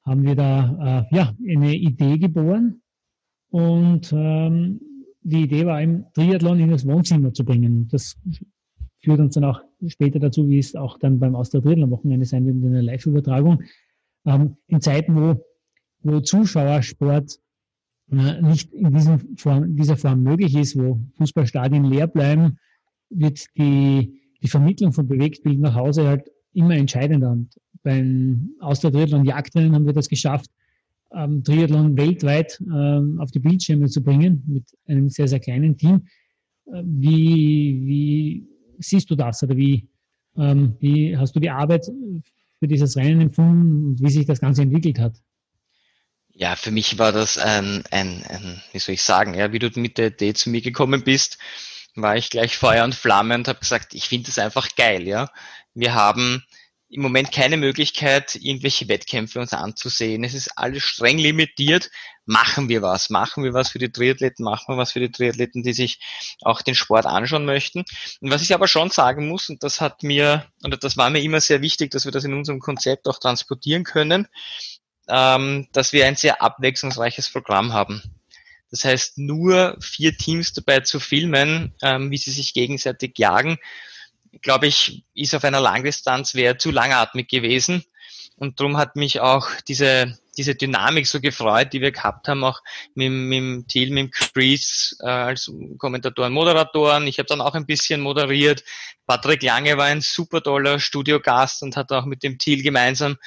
haben 0.04 0.24
wir 0.24 0.36
da 0.36 1.06
äh, 1.12 1.16
ja, 1.16 1.34
eine 1.46 1.76
Idee 1.76 2.18
geboren. 2.18 2.82
Und 3.50 4.14
ähm, 4.14 4.80
die 5.22 5.44
Idee 5.44 5.66
war, 5.66 5.82
im 5.82 6.06
Triathlon 6.14 6.62
in 6.62 6.70
das 6.70 6.88
Wohnzimmer 6.88 7.34
zu 7.34 7.44
bringen. 7.44 7.90
Das 7.90 8.16
führt 9.00 9.20
uns 9.20 9.36
dann 9.36 9.44
auch 9.44 9.62
später 9.88 10.20
dazu, 10.20 10.48
wie 10.48 10.60
es 10.60 10.76
auch 10.78 10.98
dann 10.98 11.20
beim 11.20 11.36
Austria 11.36 11.60
Triathlon 11.60 11.92
Wochenende 11.92 12.26
sein 12.26 12.46
wird 12.46 12.56
in 12.56 12.68
einer 12.68 12.82
Live-Übertragung 12.82 13.64
ähm, 14.26 14.58
in 14.68 14.82
Zeiten, 14.82 15.16
wo, 15.16 15.46
wo 16.02 16.20
Zuschauersport 16.20 17.40
äh, 18.12 18.42
nicht 18.42 18.74
in 18.74 18.94
diesem 18.94 19.38
Form, 19.38 19.76
dieser 19.76 19.98
Form 19.98 20.24
möglich 20.24 20.56
ist, 20.56 20.78
wo 20.78 21.00
Fußballstadien 21.18 21.84
leer 21.84 22.08
bleiben, 22.08 22.58
wird 23.10 23.46
die, 23.58 24.22
die 24.42 24.48
Vermittlung 24.48 24.94
von 24.94 25.08
Bewegtbild 25.08 25.60
nach 25.60 25.76
Hause 25.76 26.08
halt 26.08 26.32
immer 26.54 26.76
entscheidender. 26.76 27.32
Und 27.32 27.50
beim 27.84 28.52
Austria 28.60 28.92
Triathlon 28.92 29.26
Jagdrennen 29.26 29.74
haben 29.74 29.86
wir 29.86 29.94
das 29.94 30.10
geschafft, 30.10 30.50
ähm, 31.14 31.44
Triathlon 31.44 31.98
weltweit 31.98 32.62
ähm, 32.62 33.20
auf 33.20 33.32
die 33.32 33.40
Bildschirme 33.40 33.88
zu 33.88 34.04
bringen 34.04 34.44
mit 34.48 34.66
einem 34.88 35.10
sehr, 35.10 35.28
sehr 35.28 35.40
kleinen 35.40 35.78
Team. 35.78 36.08
Äh, 36.66 36.84
wie, 36.86 37.82
wie 37.86 38.48
siehst 38.80 39.10
du 39.10 39.16
das 39.16 39.42
oder 39.44 39.56
wie, 39.56 39.88
ähm, 40.38 40.76
wie 40.80 41.18
hast 41.18 41.36
du 41.36 41.40
die 41.40 41.50
Arbeit 41.50 41.90
für 42.60 42.68
dieses 42.68 42.98
Rennen 42.98 43.22
empfunden 43.22 43.86
und 43.86 44.02
wie 44.02 44.10
sich 44.10 44.26
das 44.26 44.40
Ganze 44.40 44.64
entwickelt 44.64 45.00
hat? 45.00 45.14
Ja, 46.34 46.56
für 46.56 46.72
mich 46.72 47.00
war 47.00 47.12
das 47.12 47.38
ein, 47.38 47.84
ein, 47.92 48.24
ein 48.28 48.62
wie 48.72 48.80
soll 48.80 48.94
ich 48.94 49.02
sagen, 49.02 49.34
ja, 49.34 49.52
wie 49.52 49.60
du 49.60 49.70
mit 49.80 49.98
der 49.98 50.08
Idee 50.08 50.34
zu 50.34 50.50
mir 50.50 50.62
gekommen 50.62 51.04
bist, 51.04 51.40
war 51.96 52.16
ich 52.16 52.30
gleich 52.30 52.58
Feuer 52.58 52.84
und 52.84 52.94
Flamme 52.94 53.36
und 53.36 53.48
habe 53.48 53.60
gesagt, 53.60 53.96
ich 53.96 54.08
finde 54.08 54.28
das 54.28 54.38
einfach 54.38 54.76
geil, 54.76 55.08
ja. 55.08 55.32
Wir 55.74 55.96
haben 55.96 56.44
im 56.90 57.02
Moment 57.02 57.32
keine 57.32 57.58
Möglichkeit, 57.58 58.36
irgendwelche 58.36 58.88
Wettkämpfe 58.88 59.40
uns 59.40 59.54
anzusehen. 59.54 60.24
Es 60.24 60.34
ist 60.34 60.58
alles 60.58 60.84
streng 60.84 61.18
limitiert. 61.18 61.90
Machen 62.26 62.70
wir 62.70 62.82
was. 62.82 63.10
Machen 63.10 63.44
wir 63.44 63.54
was 63.54 63.70
für 63.70 63.80
die 63.80 63.92
Triathleten. 63.92 64.46
Machen 64.46 64.74
wir 64.74 64.78
was 64.78 64.94
für 64.94 65.02
die 65.02 65.12
Triathleten, 65.12 65.64
die 65.64 65.74
sich 65.74 66.00
auch 66.42 66.62
den 66.62 66.76
Sport 66.76 67.06
anschauen 67.06 67.46
möchten. 67.46 67.84
Und 68.22 68.32
was 68.32 68.42
ich 68.42 68.54
aber 68.54 68.70
schon 68.70 68.90
sagen 68.90 69.28
muss, 69.28 69.50
und 69.50 69.64
das 69.64 69.82
hat 69.82 70.04
mir, 70.04 70.46
oder 70.64 70.78
das 70.78 70.96
war 70.96 71.10
mir 71.10 71.22
immer 71.22 71.42
sehr 71.42 71.62
wichtig, 71.62 71.92
dass 71.92 72.06
wir 72.06 72.14
das 72.14 72.24
in 72.24 72.34
unserem 72.34 72.60
Konzept 72.60 73.08
auch 73.08 73.20
transportieren 73.20 73.84
können, 73.84 74.28
ähm, 75.10 75.68
dass 75.74 75.92
wir 75.92 76.06
ein 76.06 76.16
sehr 76.16 76.42
abwechslungsreiches 76.42 77.30
Programm 77.30 77.74
haben. 77.74 78.02
Das 78.72 78.84
heißt, 78.84 79.18
nur 79.18 79.78
vier 79.82 80.18
Teams 80.18 80.54
dabei 80.54 80.82
zu 80.82 81.00
filmen, 81.00 81.74
ähm, 81.82 82.12
wie 82.12 82.18
sie 82.18 82.32
sich 82.32 82.54
gegenseitig 82.54 83.18
jagen, 83.18 83.58
glaube 84.42 84.68
ich, 84.68 85.04
ist 85.14 85.36
auf 85.36 85.44
einer 85.44 85.60
Langdistanz 85.60 86.36
wäre 86.36 86.58
zu 86.58 86.72
langatmig 86.72 87.28
gewesen. 87.28 87.84
Und 88.38 88.60
darum 88.60 88.78
hat 88.78 88.96
mich 88.96 89.20
auch 89.20 89.50
diese, 89.68 90.16
diese 90.38 90.54
Dynamik 90.54 91.08
so 91.08 91.20
gefreut, 91.20 91.74
die 91.74 91.82
wir 91.82 91.92
gehabt 91.92 92.28
haben, 92.28 92.44
auch 92.44 92.62
mit, 92.94 93.12
mit 93.12 93.38
dem 93.38 93.68
Team, 93.68 93.96
mit 93.96 94.14
Chris 94.14 94.96
äh, 95.02 95.08
als 95.08 95.52
Kommentatoren, 95.80 96.34
Moderatoren. 96.34 97.08
Ich 97.08 97.18
habe 97.18 97.28
dann 97.28 97.42
auch 97.42 97.56
ein 97.56 97.66
bisschen 97.66 98.00
moderiert. 98.00 98.64
Patrick 99.08 99.42
Lange 99.42 99.76
war 99.78 99.86
ein 99.86 100.02
super 100.02 100.44
toller 100.44 100.80
Studiogast 100.80 101.64
und 101.64 101.76
hat 101.76 101.92
auch 101.92 102.06
mit 102.06 102.22
dem 102.22 102.38
Thiel 102.38 102.62
gemeinsam 102.62 103.18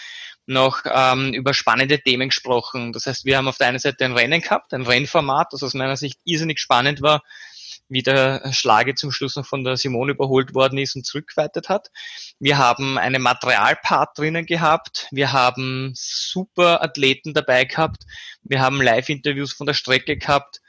noch 0.47 0.83
ähm, 0.85 1.33
über 1.33 1.55
spannende 1.55 2.01
Themen 2.01 2.29
gesprochen. 2.29 2.93
Das 2.93 3.07
heißt, 3.07 3.25
wir 3.25 3.37
haben 3.37 3.49
auf 3.49 3.59
der 3.59 3.69
einen 3.69 3.79
Seite 3.79 4.05
ein 4.05 4.17
Rennen 4.17 4.41
gehabt, 4.41 4.73
ein 4.75 4.83
Rennformat, 4.83 5.53
das 5.53 5.63
aus 5.63 5.75
meiner 5.75 5.97
Sicht 5.97 6.21
irrsinnig 6.25 6.61
spannend 6.61 7.03
war, 7.03 7.23
wie 7.91 8.03
der 8.03 8.53
Schlage 8.53 8.95
zum 8.95 9.11
Schluss 9.13 9.37
noch 9.37 9.45
von 9.45 9.65
der 9.65 9.77
Simone 9.77 10.13
überholt 10.13 10.55
worden 10.55 10.79
ist 10.79 10.97
und 10.97 11.05
zurückgeweitet 11.05 11.69
hat. 11.69 11.89
Wir 12.39 12.57
haben 12.57 12.97
einen 12.97 13.21
Materialpart 13.21 14.17
drinnen 14.17 14.47
gehabt. 14.47 15.09
Wir 15.11 15.33
haben 15.33 15.93
super 15.95 16.83
Athleten 16.83 17.35
dabei 17.35 17.65
gehabt. 17.65 18.05
Wir 18.43 18.61
haben 18.61 18.81
Live-Interviews 18.81 19.53
von 19.53 19.67
der 19.67 19.75
Strecke 19.75 20.17
gehabt. 20.17 20.61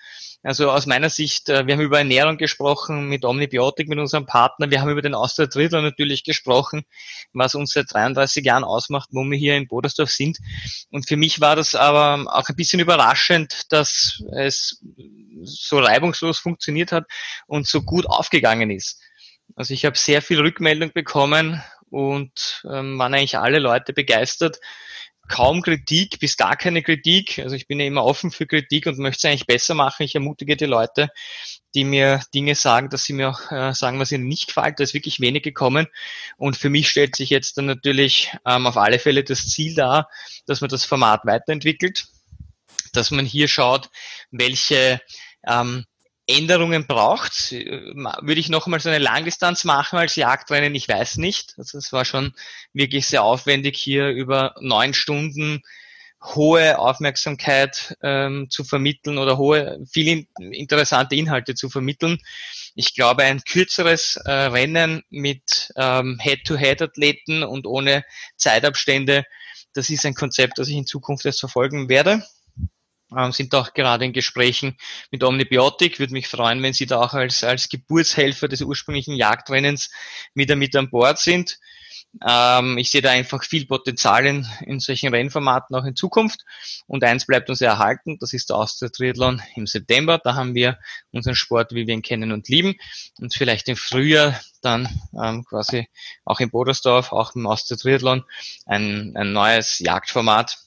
Also 0.43 0.71
aus 0.71 0.87
meiner 0.87 1.09
Sicht, 1.09 1.49
äh, 1.49 1.67
wir 1.67 1.75
haben 1.75 1.81
über 1.81 1.99
Ernährung 1.99 2.37
gesprochen 2.37 3.07
mit 3.07 3.25
Omnibiotik, 3.25 3.87
mit 3.87 3.99
unserem 3.99 4.25
Partner. 4.25 4.71
Wir 4.71 4.81
haben 4.81 4.89
über 4.89 5.03
den 5.03 5.13
Austria 5.13 5.45
Triathlon 5.45 5.83
natürlich 5.83 6.23
gesprochen, 6.23 6.83
was 7.31 7.53
uns 7.53 7.73
seit 7.73 7.93
33 7.93 8.43
Jahren 8.43 8.63
ausmacht, 8.63 9.09
wo 9.11 9.23
wir 9.23 9.37
hier 9.37 9.55
in 9.55 9.67
Bodersdorf 9.67 10.09
sind. 10.09 10.39
Und 10.89 11.07
für 11.07 11.15
mich 11.15 11.41
war 11.41 11.55
das 11.55 11.75
aber 11.75 12.25
auch 12.35 12.49
ein 12.49 12.55
bisschen 12.55 12.79
überraschend, 12.79 13.71
dass 13.71 14.23
es 14.33 14.81
so 15.43 15.77
reibungslos 15.77 16.39
funktioniert 16.39 16.91
hat 16.91 17.05
und 17.45 17.67
so 17.67 17.83
gut 17.83 18.07
aufgegangen 18.07 18.71
ist. 18.71 18.99
Also 19.55 19.75
ich 19.75 19.85
habe 19.85 19.97
sehr 19.97 20.23
viel 20.23 20.39
Rückmeldung 20.39 20.91
bekommen 20.91 21.61
und 21.91 22.63
ähm, 22.65 22.97
waren 22.97 23.13
eigentlich 23.13 23.37
alle 23.37 23.59
Leute 23.59 23.93
begeistert 23.93 24.59
kaum 25.31 25.61
Kritik 25.61 26.19
bis 26.19 26.37
gar 26.37 26.57
keine 26.57 26.83
Kritik. 26.83 27.39
Also 27.39 27.55
ich 27.55 27.65
bin 27.65 27.79
ja 27.79 27.85
immer 27.87 28.03
offen 28.03 28.31
für 28.31 28.45
Kritik 28.45 28.85
und 28.85 28.99
möchte 28.99 29.17
es 29.17 29.31
eigentlich 29.31 29.47
besser 29.47 29.73
machen. 29.73 30.03
Ich 30.03 30.13
ermutige 30.13 30.57
die 30.57 30.65
Leute, 30.65 31.09
die 31.73 31.85
mir 31.85 32.21
Dinge 32.35 32.53
sagen, 32.53 32.89
dass 32.89 33.05
sie 33.05 33.13
mir 33.13 33.29
auch 33.29 33.51
äh, 33.51 33.73
sagen, 33.73 33.97
was 33.97 34.11
ihnen 34.11 34.27
nicht 34.27 34.47
gefällt. 34.47 34.79
Da 34.79 34.83
ist 34.83 34.93
wirklich 34.93 35.21
wenig 35.21 35.43
gekommen. 35.43 35.87
Und 36.37 36.57
für 36.57 36.69
mich 36.69 36.89
stellt 36.89 37.15
sich 37.15 37.29
jetzt 37.29 37.57
dann 37.57 37.65
natürlich 37.65 38.31
ähm, 38.45 38.67
auf 38.67 38.77
alle 38.77 38.99
Fälle 38.99 39.23
das 39.23 39.47
Ziel 39.47 39.73
dar, 39.73 40.09
dass 40.45 40.59
man 40.59 40.69
das 40.69 40.83
Format 40.83 41.21
weiterentwickelt, 41.25 42.07
dass 42.91 43.09
man 43.09 43.25
hier 43.25 43.47
schaut, 43.47 43.89
welche 44.31 44.99
ähm, 45.47 45.85
Änderungen 46.27 46.87
braucht. 46.87 47.51
Würde 47.51 48.39
ich 48.39 48.49
noch 48.49 48.67
mal 48.67 48.79
so 48.79 48.89
eine 48.89 48.99
Langdistanz 48.99 49.63
machen 49.63 49.97
als 49.97 50.15
Jagdrennen? 50.15 50.75
Ich 50.75 50.87
weiß 50.87 51.17
nicht. 51.17 51.55
Also 51.57 51.77
es 51.77 51.91
war 51.91 52.05
schon 52.05 52.33
wirklich 52.73 53.07
sehr 53.07 53.23
aufwendig, 53.23 53.77
hier 53.77 54.09
über 54.09 54.55
neun 54.59 54.93
Stunden 54.93 55.61
hohe 56.23 56.77
Aufmerksamkeit 56.77 57.97
ähm, 58.03 58.47
zu 58.49 58.63
vermitteln 58.63 59.17
oder 59.17 59.37
hohe, 59.37 59.79
viele 59.91 60.25
interessante 60.39 61.15
Inhalte 61.15 61.55
zu 61.55 61.69
vermitteln. 61.69 62.19
Ich 62.75 62.93
glaube, 62.93 63.23
ein 63.23 63.43
kürzeres 63.43 64.17
äh, 64.17 64.31
Rennen 64.31 65.03
mit 65.09 65.71
ähm, 65.75 66.19
Head-to-Head-Athleten 66.21 67.43
und 67.43 67.65
ohne 67.65 68.05
Zeitabstände, 68.37 69.25
das 69.73 69.89
ist 69.89 70.05
ein 70.05 70.13
Konzept, 70.13 70.59
das 70.59 70.67
ich 70.67 70.75
in 70.75 70.85
Zukunft 70.85 71.25
jetzt 71.25 71.39
verfolgen 71.39 71.89
werde. 71.89 72.23
Ähm, 73.15 73.31
sind 73.31 73.53
auch 73.55 73.73
gerade 73.73 74.05
in 74.05 74.13
Gesprächen 74.13 74.77
mit 75.11 75.23
Omnibiotic. 75.23 75.99
Würde 75.99 76.13
mich 76.13 76.27
freuen, 76.27 76.61
wenn 76.63 76.73
Sie 76.73 76.85
da 76.85 77.01
auch 77.01 77.13
als, 77.13 77.43
als 77.43 77.69
Geburtshelfer 77.69 78.47
des 78.47 78.61
ursprünglichen 78.61 79.15
Jagdrennens 79.15 79.91
wieder 80.33 80.55
mit 80.55 80.75
an 80.75 80.89
Bord 80.89 81.19
sind. 81.19 81.59
Ähm, 82.27 82.77
ich 82.77 82.91
sehe 82.91 83.01
da 83.01 83.11
einfach 83.11 83.43
viel 83.43 83.65
Potenzial 83.65 84.25
in, 84.25 84.47
in 84.65 84.79
solchen 84.79 85.13
Rennformaten 85.13 85.75
auch 85.75 85.85
in 85.85 85.95
Zukunft. 85.95 86.43
Und 86.87 87.03
eins 87.03 87.25
bleibt 87.25 87.49
uns 87.49 87.61
erhalten, 87.61 88.17
das 88.19 88.33
ist 88.33 88.49
der 88.49 88.57
Austria 88.57 88.89
Triathlon 88.89 89.41
im 89.55 89.65
September. 89.65 90.17
Da 90.17 90.35
haben 90.35 90.53
wir 90.53 90.77
unseren 91.11 91.35
Sport, 91.35 91.73
wie 91.73 91.87
wir 91.87 91.93
ihn 91.93 92.01
kennen 92.01 92.31
und 92.31 92.49
lieben. 92.49 92.75
Und 93.19 93.33
vielleicht 93.33 93.69
im 93.69 93.77
Frühjahr 93.77 94.39
dann 94.61 94.89
ähm, 95.21 95.45
quasi 95.45 95.87
auch 96.25 96.39
in 96.39 96.49
Bodersdorf, 96.49 97.11
auch 97.11 97.35
im 97.35 97.47
Austria 97.47 97.77
Triathlon, 97.77 98.23
ein, 98.65 99.13
ein 99.15 99.31
neues 99.31 99.79
Jagdformat. 99.79 100.57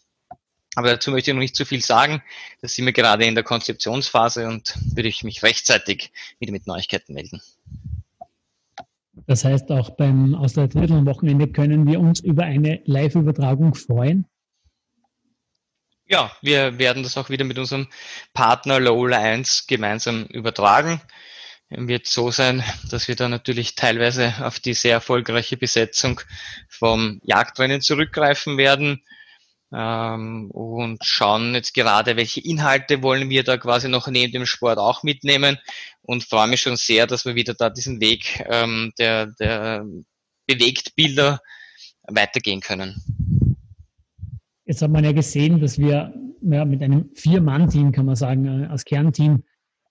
Aber 0.75 0.89
dazu 0.89 1.11
möchte 1.11 1.31
ich 1.31 1.35
noch 1.35 1.41
nicht 1.41 1.57
zu 1.57 1.65
viel 1.65 1.83
sagen. 1.83 2.23
Das 2.61 2.75
sind 2.75 2.87
wir 2.87 2.93
gerade 2.93 3.25
in 3.25 3.35
der 3.35 3.45
Konzeptionsphase 3.45 4.47
und 4.49 4.75
würde 4.95 5.09
ich 5.09 5.23
mich 5.23 5.43
rechtzeitig 5.43 6.13
wieder 6.39 6.53
mit 6.53 6.67
Neuigkeiten 6.67 7.15
melden. 7.15 7.41
Das 9.27 9.45
heißt, 9.45 9.71
auch 9.71 9.91
beim 9.91 10.35
Austria 10.35 10.67
Triathlon 10.67 11.07
Wochenende 11.07 11.47
können 11.49 11.87
wir 11.87 12.01
uns 12.01 12.21
über 12.21 12.45
eine 12.45 12.81
Live-Übertragung 12.85 13.75
freuen. 13.75 14.27
Ja, 16.07 16.31
wir 16.43 16.79
werden 16.79 17.03
das 17.03 17.17
auch 17.17 17.31
wieder 17.31 17.45
mit 17.45 17.59
unserem 17.59 17.89
Partner 18.35 18.79
Low 18.79 19.07
1 19.07 19.67
gemeinsam 19.67 20.25
übertragen. 20.27 21.01
Wird 21.71 22.07
so 22.07 22.31
sein, 22.31 22.63
dass 22.91 23.09
wir 23.09 23.17
da 23.17 23.29
natürlich 23.29 23.75
teilweise 23.75 24.35
auf 24.45 24.61
die 24.61 24.75
sehr 24.75 24.93
erfolgreiche 24.93 25.57
Besetzung 25.57 26.21
vom 26.69 27.21
Jagdrennen 27.25 27.81
zurückgreifen 27.81 28.59
werden 28.59 29.03
ähm, 29.73 30.51
und 30.51 31.05
schauen 31.05 31.55
jetzt 31.55 31.75
gerade, 31.75 32.17
welche 32.17 32.41
Inhalte 32.41 33.03
wollen 33.03 33.31
wir 33.31 33.45
da 33.45 33.57
quasi 33.57 33.89
noch 33.89 34.09
neben 34.09 34.33
dem 34.33 34.47
Sport 34.47 34.79
auch 34.79 35.03
mitnehmen 35.03 35.59
und 36.03 36.25
freue 36.25 36.49
mich 36.49 36.61
schon 36.61 36.77
sehr, 36.77 37.07
dass 37.07 37.25
wir 37.25 37.35
wieder 37.35 37.55
da 37.55 37.71
diesen 37.71 38.01
Weg 38.01 38.45
ähm, 38.49 38.93
der, 38.99 39.27
der 39.27 39.87
Bewegtbilder 40.47 41.41
weitergehen 42.07 42.61
können. 42.61 43.03
Jetzt 44.67 44.83
hat 44.83 44.91
man 44.91 45.05
ja 45.05 45.13
gesehen, 45.13 45.61
dass 45.61 45.79
wir 45.79 46.15
ja, 46.43 46.65
mit 46.65 46.83
einem 46.83 47.11
Vier-Mann-Team, 47.15 47.93
kann 47.93 48.07
man 48.07 48.17
sagen, 48.17 48.65
äh, 48.65 48.67
als 48.67 48.85
Kernteam, 48.85 49.45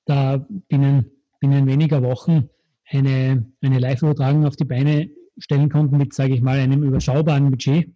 da 0.05 0.45
binnen, 0.67 1.11
binnen 1.39 1.67
weniger 1.67 2.03
Wochen 2.03 2.49
eine, 2.89 3.45
eine 3.61 3.79
Live-Übertragung 3.79 4.45
auf 4.45 4.55
die 4.55 4.65
Beine 4.65 5.09
stellen 5.37 5.69
konnten 5.69 5.97
mit, 5.97 6.13
sage 6.13 6.33
ich 6.33 6.41
mal, 6.41 6.59
einem 6.59 6.83
überschaubaren 6.83 7.49
Budget 7.49 7.89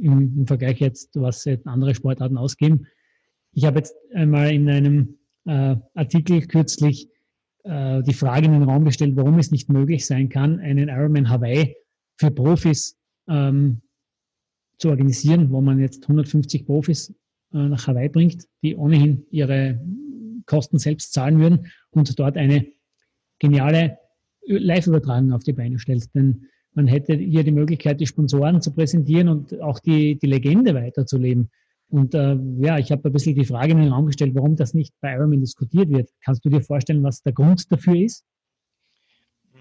im, 0.00 0.38
im 0.38 0.46
Vergleich 0.46 0.80
jetzt, 0.80 1.10
was 1.14 1.46
andere 1.64 1.94
Sportarten 1.94 2.36
ausgeben. 2.36 2.86
Ich 3.52 3.64
habe 3.64 3.78
jetzt 3.78 3.94
einmal 4.14 4.52
in 4.52 4.68
einem 4.68 5.18
äh, 5.46 5.76
Artikel 5.94 6.46
kürzlich 6.46 7.08
äh, 7.64 8.02
die 8.02 8.14
Frage 8.14 8.46
in 8.46 8.52
den 8.52 8.62
Raum 8.62 8.84
gestellt, 8.84 9.16
warum 9.16 9.38
es 9.38 9.50
nicht 9.50 9.68
möglich 9.68 10.06
sein 10.06 10.28
kann, 10.28 10.60
einen 10.60 10.88
Ironman 10.88 11.28
Hawaii 11.28 11.76
für 12.16 12.30
Profis 12.30 12.96
ähm, 13.28 13.82
zu 14.78 14.88
organisieren, 14.88 15.50
wo 15.50 15.60
man 15.60 15.78
jetzt 15.78 16.04
150 16.04 16.66
Profis 16.66 17.10
äh, 17.52 17.58
nach 17.58 17.86
Hawaii 17.86 18.08
bringt, 18.08 18.46
die 18.62 18.76
ohnehin 18.76 19.26
ihre 19.30 19.80
Kosten 20.46 20.78
selbst 20.78 21.12
zahlen 21.12 21.38
würden 21.38 21.66
und 21.90 22.18
dort 22.18 22.36
eine 22.36 22.66
geniale 23.38 23.98
Live-Übertragung 24.46 25.32
auf 25.32 25.44
die 25.44 25.52
Beine 25.52 25.78
stellt. 25.78 26.14
Denn 26.14 26.46
man 26.74 26.86
hätte 26.86 27.14
hier 27.14 27.44
die 27.44 27.52
Möglichkeit, 27.52 28.00
die 28.00 28.06
Sponsoren 28.06 28.62
zu 28.62 28.72
präsentieren 28.72 29.28
und 29.28 29.60
auch 29.60 29.80
die, 29.80 30.18
die 30.18 30.26
Legende 30.26 30.74
weiterzuleben. 30.74 31.50
Und 31.88 32.14
äh, 32.14 32.36
ja, 32.60 32.78
ich 32.78 32.92
habe 32.92 33.08
ein 33.08 33.12
bisschen 33.12 33.34
die 33.34 33.44
Frage 33.44 33.72
in 33.72 33.78
den 33.78 33.92
Raum 33.92 34.06
gestellt, 34.06 34.34
warum 34.34 34.54
das 34.54 34.74
nicht 34.74 34.94
bei 35.00 35.12
Ironman 35.12 35.40
diskutiert 35.40 35.90
wird. 35.90 36.08
Kannst 36.24 36.44
du 36.44 36.48
dir 36.48 36.62
vorstellen, 36.62 37.02
was 37.02 37.22
der 37.22 37.32
Grund 37.32 37.70
dafür 37.72 37.96
ist? 37.96 38.24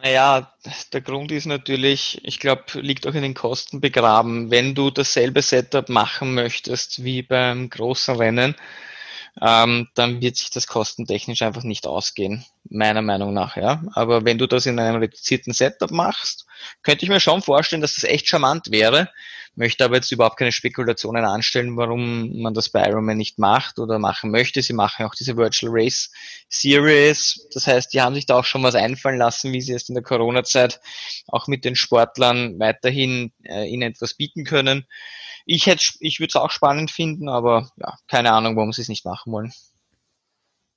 Naja, 0.02 0.54
der 0.94 1.02
Grund 1.02 1.32
ist 1.32 1.46
natürlich, 1.46 2.22
ich 2.24 2.40
glaube, 2.40 2.64
liegt 2.76 3.06
auch 3.06 3.16
in 3.16 3.24
den 3.24 3.34
Kosten 3.34 3.82
begraben. 3.82 4.50
Wenn 4.52 4.76
du 4.76 4.92
dasselbe 4.92 5.42
Setup 5.42 5.90
machen 5.90 6.36
möchtest 6.36 7.04
wie 7.04 7.22
beim 7.22 7.70
großen 7.70 8.16
Rennen, 8.16 8.56
ähm, 9.42 9.88
dann 9.96 10.22
wird 10.22 10.38
sich 10.38 10.50
das 10.50 10.68
kostentechnisch 10.68 11.42
einfach 11.42 11.64
nicht 11.64 11.88
ausgehen, 11.88 12.46
meiner 12.70 13.02
Meinung 13.02 13.34
nach. 13.34 13.56
Ja. 13.56 13.84
Aber 13.94 14.26
wenn 14.26 14.38
du 14.38 14.48
das 14.48 14.66
in 14.66 14.80
einem 14.80 15.02
reduzierten 15.02 15.54
Setup 15.54 15.92
machst, 15.92 16.46
könnte 16.84 17.06
ich 17.06 17.10
mir 17.10 17.20
schon 17.20 17.42
vorstellen, 17.42 17.82
dass 17.82 17.96
das 17.96 18.04
echt 18.04 18.28
charmant 18.28 18.72
wäre. 18.72 19.10
Möchte 19.60 19.84
aber 19.84 19.96
jetzt 19.98 20.10
überhaupt 20.14 20.38
keine 20.38 20.54
Spekulationen 20.54 21.26
anstellen, 21.26 21.76
warum 21.76 22.42
man 22.42 22.54
das 22.54 22.70
bei 22.70 22.88
Ironman 22.88 23.18
nicht 23.18 23.40
macht 23.40 23.78
oder 23.78 24.00
machen 24.00 24.32
möchte. 24.32 24.62
Sie 24.62 24.72
machen 24.72 25.06
auch 25.06 25.14
diese 25.14 25.36
Virtual 25.36 25.70
Race 25.76 26.14
Series. 26.48 27.46
Das 27.54 27.68
heißt, 27.68 27.94
die 27.94 28.00
haben 28.00 28.16
sich 28.16 28.26
da 28.26 28.40
auch 28.40 28.46
schon 28.46 28.64
was 28.64 28.76
einfallen 28.76 29.18
lassen, 29.18 29.52
wie 29.52 29.60
sie 29.60 29.74
es 29.74 29.90
in 29.90 29.96
der 29.96 30.04
Corona-Zeit 30.04 30.80
auch 31.28 31.48
mit 31.48 31.66
den 31.66 31.76
Sportlern 31.76 32.58
weiterhin 32.58 33.34
äh, 33.44 33.68
ihnen 33.68 33.82
etwas 33.82 34.14
bieten 34.14 34.46
können. 34.46 34.86
Ich 35.46 35.66
hätte, 35.66 35.84
ich 36.00 36.22
würde 36.22 36.30
es 36.30 36.36
auch 36.38 36.52
spannend 36.52 36.90
finden, 36.90 37.28
aber 37.28 37.70
ja, 37.76 37.98
keine 38.08 38.32
Ahnung, 38.32 38.56
warum 38.56 38.72
sie 38.72 38.84
es 38.84 38.88
nicht 38.88 39.04
machen 39.04 39.34
wollen. 39.34 39.52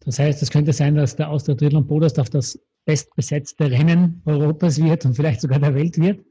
Das 0.05 0.18
heißt, 0.18 0.42
es 0.42 0.51
könnte 0.51 0.73
sein, 0.73 0.97
dass 0.97 1.14
der 1.14 1.31
Austria 1.31 1.55
Triathlon 1.55 1.87
Bodersdorf 1.87 2.31
das 2.31 2.59
bestbesetzte 2.85 3.71
Rennen 3.71 4.23
Europas 4.27 4.83
wird 4.83 5.05
und 5.05 5.14
vielleicht 5.14 5.40
sogar 5.40 5.61
der 5.61 5.77
Welt 5.77 5.99
wird. 5.99 6.27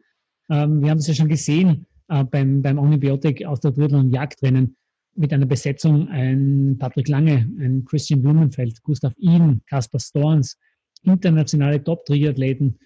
Ähm, 0.50 0.82
wir 0.82 0.90
haben 0.90 0.98
es 0.98 1.08
ja 1.08 1.14
schon 1.14 1.30
gesehen 1.30 1.88
äh, 2.12 2.26
beim, 2.26 2.62
beim 2.62 2.78
Omnibiotik 2.78 3.46
Austria 3.46 3.72
Triathlon 3.72 4.12
Jagdrennen 4.12 4.76
mit 5.16 5.32
einer 5.34 5.46
Besetzung 5.46 6.10
ein 6.10 6.76
Patrick 6.78 7.08
Lange, 7.08 7.50
ein 7.60 7.86
Christian 7.86 8.22
Blumenfeld, 8.22 8.84
Gustav 8.84 9.14
Ihn, 9.18 9.62
Kaspar 9.66 10.00
Storns, 10.00 10.58
internationale 11.04 11.82
Top-Triathleten, 11.84 12.78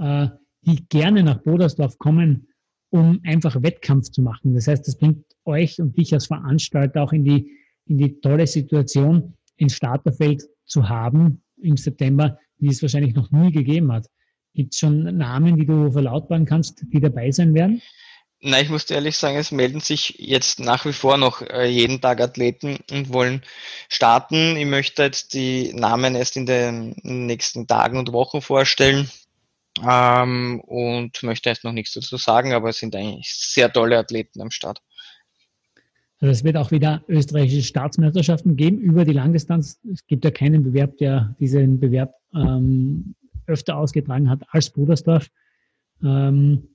äh, 0.00 0.28
die 0.62 0.86
gerne 0.88 1.22
nach 1.22 1.42
Bodersdorf 1.42 1.98
kommen, 1.98 2.46
um 2.90 3.20
einfach 3.24 3.60
Wettkampf 3.62 4.10
zu 4.10 4.22
machen. 4.22 4.54
Das 4.54 4.68
heißt, 4.68 4.86
das 4.86 4.96
bringt 4.96 5.24
euch 5.44 5.80
und 5.80 5.96
dich 5.96 6.14
als 6.14 6.26
Veranstalter 6.26 7.02
auch 7.02 7.12
in 7.12 7.24
die, 7.24 7.50
in 7.86 7.98
die 7.98 8.20
tolle 8.20 8.46
Situation, 8.46 9.34
ins 9.56 9.74
Starterfeld 9.74 10.44
zu 10.66 10.88
haben 10.88 11.42
im 11.60 11.76
September, 11.76 12.38
wie 12.58 12.68
es 12.68 12.80
wahrscheinlich 12.80 13.14
noch 13.14 13.30
nie 13.32 13.50
gegeben 13.50 13.92
hat. 13.92 14.06
Gibt 14.54 14.72
es 14.72 14.78
schon 14.78 15.02
Namen, 15.16 15.56
die 15.56 15.66
du 15.66 15.90
verlautbaren 15.90 16.44
kannst, 16.44 16.84
die 16.92 17.00
dabei 17.00 17.30
sein 17.30 17.54
werden? 17.54 17.82
Nein, 18.40 18.64
ich 18.64 18.70
muss 18.70 18.88
ehrlich 18.88 19.16
sagen, 19.16 19.36
es 19.36 19.50
melden 19.50 19.80
sich 19.80 20.14
jetzt 20.18 20.60
nach 20.60 20.84
wie 20.84 20.92
vor 20.92 21.16
noch 21.16 21.42
äh, 21.42 21.66
jeden 21.66 22.00
Tag 22.00 22.20
Athleten 22.20 22.78
und 22.90 23.12
wollen 23.12 23.42
starten. 23.88 24.56
Ich 24.56 24.66
möchte 24.66 25.02
jetzt 25.02 25.34
die 25.34 25.72
Namen 25.74 26.14
erst 26.14 26.36
in 26.36 26.46
den 26.46 26.94
nächsten 27.02 27.66
Tagen 27.66 27.98
und 27.98 28.12
Wochen 28.12 28.40
vorstellen 28.40 29.10
ähm, 29.84 30.60
und 30.60 31.20
möchte 31.24 31.48
jetzt 31.48 31.64
noch 31.64 31.72
nichts 31.72 31.94
dazu 31.94 32.16
sagen, 32.16 32.52
aber 32.52 32.68
es 32.68 32.78
sind 32.78 32.94
eigentlich 32.94 33.28
sehr 33.34 33.72
tolle 33.72 33.98
Athleten 33.98 34.40
am 34.40 34.52
Start. 34.52 34.80
Also 36.20 36.30
es 36.30 36.44
wird 36.44 36.56
auch 36.56 36.70
wieder 36.70 37.02
österreichische 37.08 37.62
Staatsmeisterschaften 37.62 38.56
geben 38.56 38.78
über 38.78 39.04
die 39.04 39.12
Langdistanz. 39.12 39.80
Es 39.92 40.06
gibt 40.06 40.24
ja 40.24 40.30
keinen 40.30 40.62
Bewerb, 40.62 40.96
der 40.98 41.34
diesen 41.40 41.80
Bewerb 41.80 42.14
ähm, 42.34 43.16
öfter 43.46 43.76
ausgetragen 43.76 44.30
hat 44.30 44.42
als 44.50 44.70
Brudersdorf. 44.70 45.28
Ähm, 46.04 46.68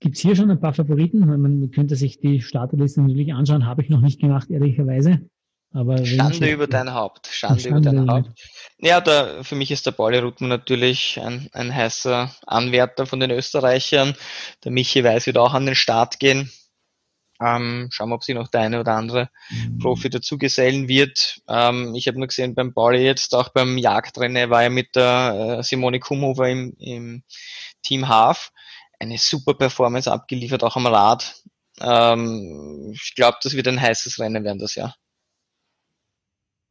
Gibt 0.00 0.16
es 0.16 0.22
hier 0.22 0.36
schon 0.36 0.50
ein 0.50 0.60
paar 0.60 0.74
Favoriten? 0.74 1.20
Man 1.20 1.70
könnte 1.70 1.96
sich 1.96 2.20
die 2.20 2.42
Starterliste 2.42 3.00
natürlich 3.00 3.32
anschauen, 3.32 3.66
habe 3.66 3.82
ich 3.82 3.88
noch 3.88 4.00
nicht 4.00 4.20
gemacht, 4.20 4.50
ehrlicherweise. 4.50 5.20
Aber 5.72 6.04
Schande 6.06 6.50
über 6.50 6.66
dein 6.66 6.92
Haupt. 6.94 7.26
Schande, 7.26 7.60
Schande 7.60 7.90
über 7.90 7.90
dein 7.90 8.10
Haupt. 8.10 8.30
Ja, 8.78 9.00
da, 9.00 9.42
für 9.42 9.56
mich 9.56 9.70
ist 9.70 9.84
der 9.84 9.90
Pauli 9.90 10.18
Ruttmann 10.18 10.48
natürlich 10.48 11.20
ein, 11.20 11.48
ein 11.52 11.74
heißer 11.74 12.34
Anwärter 12.46 13.06
von 13.06 13.20
den 13.20 13.30
Österreichern. 13.30 14.14
Der 14.64 14.72
Michi 14.72 15.02
Weiß 15.02 15.26
wird 15.26 15.38
auch 15.38 15.54
an 15.54 15.66
den 15.66 15.74
Start 15.74 16.18
gehen. 16.18 16.50
Ähm, 17.40 17.88
schauen 17.90 18.08
wir, 18.08 18.14
ob 18.14 18.24
sich 18.24 18.34
noch 18.34 18.48
der 18.48 18.62
eine 18.62 18.80
oder 18.80 18.94
andere 18.94 19.28
mhm. 19.50 19.78
Profi 19.78 20.08
dazugesellen 20.08 20.88
wird. 20.88 21.42
Ähm, 21.48 21.94
ich 21.94 22.08
habe 22.08 22.18
nur 22.18 22.28
gesehen 22.28 22.54
beim 22.54 22.72
Pauli 22.72 23.04
jetzt, 23.04 23.34
auch 23.34 23.50
beim 23.50 23.76
Jagdrennen 23.76 24.48
war 24.48 24.62
er 24.62 24.70
mit 24.70 24.96
der 24.96 25.58
äh, 25.58 25.62
Simone 25.62 26.00
Kumhofer 26.00 26.48
im, 26.48 26.74
im 26.78 27.22
Team 27.82 28.08
Half. 28.08 28.52
Eine 28.98 29.18
super 29.18 29.54
Performance 29.54 30.10
abgeliefert, 30.10 30.64
auch 30.64 30.76
am 30.76 30.86
Rad. 30.86 31.42
Ähm, 31.80 32.92
ich 32.94 33.14
glaube, 33.14 33.38
das 33.42 33.54
wird 33.54 33.68
ein 33.68 33.80
heißes 33.80 34.18
Rennen 34.18 34.44
werden 34.44 34.58
das 34.58 34.74
Jahr. 34.74 34.94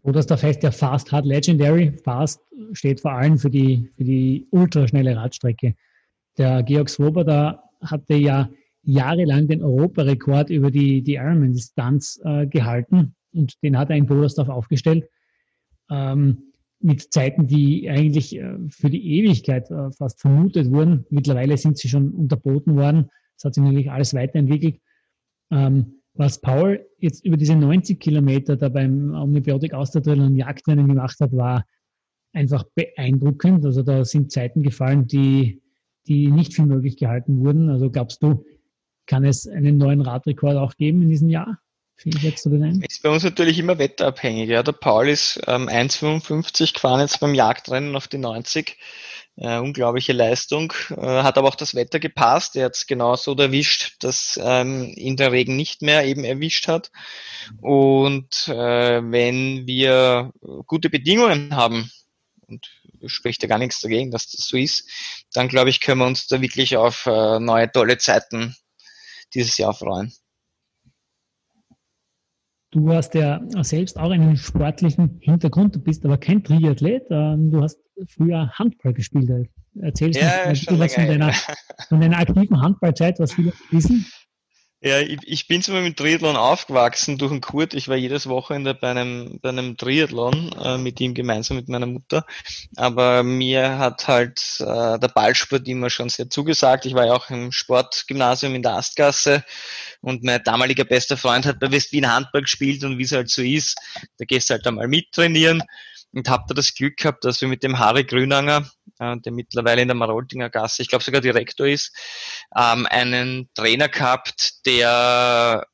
Das 0.04 0.44
heißt 0.44 0.62
ja 0.62 0.72
Fast 0.72 1.12
Hard 1.12 1.26
Legendary. 1.26 1.98
Fast 2.04 2.40
steht 2.74 3.02
vor 3.02 3.14
allem 3.14 3.40
für 3.40 3.50
die, 3.50 3.92
für 3.98 4.04
die 4.04 4.48
ultraschnelle 4.52 5.16
Radstrecke. 5.16 5.76
Der 6.38 6.62
Georg 6.64 6.90
Swoboda 6.90 7.64
hatte 7.82 8.14
ja 8.16 8.50
jahrelang 8.84 9.48
den 9.48 9.64
Europarekord 9.64 10.52
über 10.52 10.70
die, 10.70 11.02
die 11.02 11.16
Ironman-Distanz 11.16 12.22
äh, 12.24 12.46
gehalten 12.46 13.16
und 13.34 13.62
den 13.64 13.78
hat 13.78 13.90
er 13.90 13.96
in 13.96 14.06
Bodersdorf 14.06 14.50
aufgestellt. 14.50 15.10
Ähm, 15.90 16.54
mit 16.80 17.14
Zeiten, 17.14 17.48
die 17.48 17.90
eigentlich 17.90 18.36
äh, 18.36 18.58
für 18.70 18.90
die 18.90 19.20
Ewigkeit 19.20 19.70
äh, 19.72 19.92
fast 19.92 20.22
vermutet 20.22 20.72
wurden. 20.72 21.06
Mittlerweile 21.10 21.58
sind 21.58 21.78
sie 21.78 21.90
schon 21.90 22.12
unterboten 22.12 22.76
worden. 22.76 23.10
Es 23.38 23.44
hat 23.44 23.56
sich 23.56 23.64
natürlich 23.64 23.92
alles 23.92 24.14
weiterentwickelt. 24.14 24.80
Ähm, 25.52 26.02
was 26.14 26.40
Paul 26.40 26.86
jetzt 27.00 27.26
über 27.26 27.38
diese 27.38 27.56
90 27.56 28.00
Kilometer 28.00 28.56
da 28.56 28.70
beim 28.70 29.14
Omnibiotik 29.14 29.74
Austerdrill 29.74 30.22
und 30.22 30.36
Jagdrennen 30.36 30.88
gemacht 30.88 31.20
hat, 31.20 31.34
war 31.34 31.66
einfach 32.32 32.64
beeindruckend. 32.76 33.66
Also 33.66 33.84
da 33.84 34.06
sind 34.06 34.32
Zeiten 34.32 34.64
gefallen, 34.64 35.08
die, 35.08 35.62
die 36.08 36.32
nicht 36.32 36.54
für 36.54 36.66
möglich 36.66 36.98
gehalten 36.98 37.40
wurden. 37.40 37.70
Also 37.70 37.90
glaubst 37.90 38.24
du, 38.24 38.46
kann 39.08 39.26
es 39.26 39.48
einen 39.48 39.78
neuen 39.78 40.02
Radrekord 40.02 40.58
auch 40.58 40.76
geben 40.76 41.02
in 41.02 41.10
diesem 41.10 41.30
Jahr? 41.30 41.60
Ist 42.84 43.04
bei 43.04 43.10
uns 43.10 43.24
natürlich 43.24 43.58
immer 43.58 43.78
wetterabhängig. 43.78 44.50
Ja. 44.50 44.64
Der 44.64 44.74
Paul 44.74 45.10
ist 45.10 45.40
ähm, 45.48 45.70
1,55 45.70 46.74
gefahren 46.74 47.00
jetzt 47.00 47.20
beim 47.20 47.34
Jagdrennen 47.34 47.96
auf 47.96 48.08
die 48.08 48.18
90. 48.18 48.78
Äh, 49.38 49.58
unglaubliche 49.58 50.14
Leistung. 50.14 50.74
Äh, 50.92 50.96
hat 50.96 51.38
aber 51.38 51.48
auch 51.48 51.56
das 51.56 51.76
Wetter 51.76 52.00
gepasst. 52.00 52.56
Er 52.56 52.66
hat 52.66 52.76
es 52.76 52.88
genau 52.88 53.16
so 53.16 53.36
erwischt, 53.36 53.96
dass 54.00 54.40
ähm, 54.42 54.94
ihn 54.96 55.18
der 55.18 55.32
Regen 55.32 55.56
nicht 55.56 55.82
mehr 55.82 56.06
eben 56.06 56.24
erwischt 56.24 56.68
hat. 56.68 56.92
Und 57.62 58.48
äh, 58.48 59.02
wenn 59.12 59.68
wir 59.68 60.32
gute 60.68 60.90
Bedingungen 60.90 61.56
haben, 61.56 61.92
und 62.48 62.70
spricht 63.08 63.42
ja 63.42 63.50
gar 63.50 63.58
nichts 63.58 63.82
dagegen, 63.82 64.12
dass 64.12 64.30
das 64.30 64.48
so 64.48 64.58
ist, 64.58 64.90
dann 65.34 65.48
glaube 65.48 65.70
ich, 65.70 65.82
können 65.82 66.00
wir 66.00 66.08
uns 66.08 66.28
da 66.28 66.42
wirklich 66.42 66.78
auf 66.78 67.06
äh, 67.06 67.40
neue 67.40 67.72
tolle 67.72 67.98
Zeiten 67.98 68.56
dieses 69.34 69.58
Jahr 69.58 69.74
freuen. 69.74 70.14
Du 72.76 72.92
hast 72.92 73.14
ja 73.14 73.40
selbst 73.62 73.98
auch 73.98 74.12
einen 74.12 74.36
sportlichen 74.36 75.18
Hintergrund, 75.22 75.74
du 75.76 75.80
bist 75.80 76.04
aber 76.04 76.18
kein 76.18 76.44
Triathlet, 76.44 77.04
ähm, 77.10 77.50
du 77.50 77.62
hast 77.62 77.80
früher 78.10 78.50
Handball 78.50 78.94
gespielt. 78.94 79.50
Erzählst 79.82 80.20
ja, 80.20 80.52
du 80.52 80.78
was 80.78 80.94
von 80.94 81.08
deiner, 81.08 81.32
von 81.88 82.02
deiner 82.02 82.18
aktiven 82.18 82.62
Handballzeit, 82.62 83.18
was 83.18 83.32
viele 83.32 83.54
wissen? 83.72 84.06
Ja, 84.86 85.00
ich, 85.00 85.18
ich 85.24 85.48
bin 85.48 85.64
zwar 85.64 85.82
mit 85.82 85.98
Triathlon 85.98 86.36
aufgewachsen 86.36 87.18
durch 87.18 87.32
den 87.32 87.42
Kurt. 87.42 87.74
Ich 87.74 87.88
war 87.88 87.96
jedes 87.96 88.30
Wochenende 88.30 88.76
bei 88.76 88.92
einem, 88.92 89.40
bei 89.42 89.50
einem 89.50 89.78
Triathlon 89.78 90.52
äh, 90.64 90.78
mit 90.78 91.02
ihm 91.02 91.16
gemeinsam 91.16 91.58
mit 91.58 91.70
meiner 91.70 91.88
Mutter. 91.88 92.24
Aber 92.76 93.24
mir 93.24 93.80
hat 93.80 94.08
halt 94.08 94.40
äh, 94.60 95.00
der 95.00 95.08
Ballsport 95.08 95.68
immer 95.68 95.90
schon 95.90 96.10
sehr 96.10 96.30
zugesagt. 96.30 96.86
Ich 96.86 96.94
war 96.94 97.08
ja 97.08 97.14
auch 97.14 97.32
im 97.32 97.52
Sportgymnasium 97.52 98.54
in 98.54 98.62
der 98.62 98.74
Astgasse 98.74 99.44
und 100.02 100.24
mein 100.24 100.44
damaliger 100.44 100.84
bester 100.84 101.18
Freund 101.18 101.48
hat 101.48 101.60
bei 101.60 101.72
West-Wien 101.72 102.14
Handball 102.14 102.44
gespielt 102.44 102.84
und 102.84 103.00
wie 103.00 103.04
es 103.06 103.12
halt 103.12 103.32
so 103.32 103.42
ist, 103.42 103.80
da 104.20 104.26
gehst 104.26 104.52
du 104.52 104.54
halt 104.54 104.68
einmal 104.68 104.88
mittrainieren 104.88 105.64
und 106.16 106.30
habe 106.30 106.46
da 106.48 106.54
das 106.54 106.74
Glück 106.74 106.98
gehabt, 106.98 107.26
dass 107.26 107.42
wir 107.42 107.48
mit 107.48 107.62
dem 107.62 107.78
Harry 107.78 108.06
Grünanger, 108.06 108.70
äh, 109.00 109.18
der 109.18 109.32
mittlerweile 109.32 109.82
in 109.82 109.90
der 109.90 109.96
Maroltinger 109.96 110.50
Gasse, 110.50 110.82
ich 110.82 110.88
glaube 110.88 111.04
sogar 111.04 111.22
Direktor 111.22 111.68
ist, 111.68 111.94
ähm, 112.58 112.88
einen 112.90 113.50
Trainer 113.54 113.90
gehabt, 113.90 114.66
der 114.66 115.68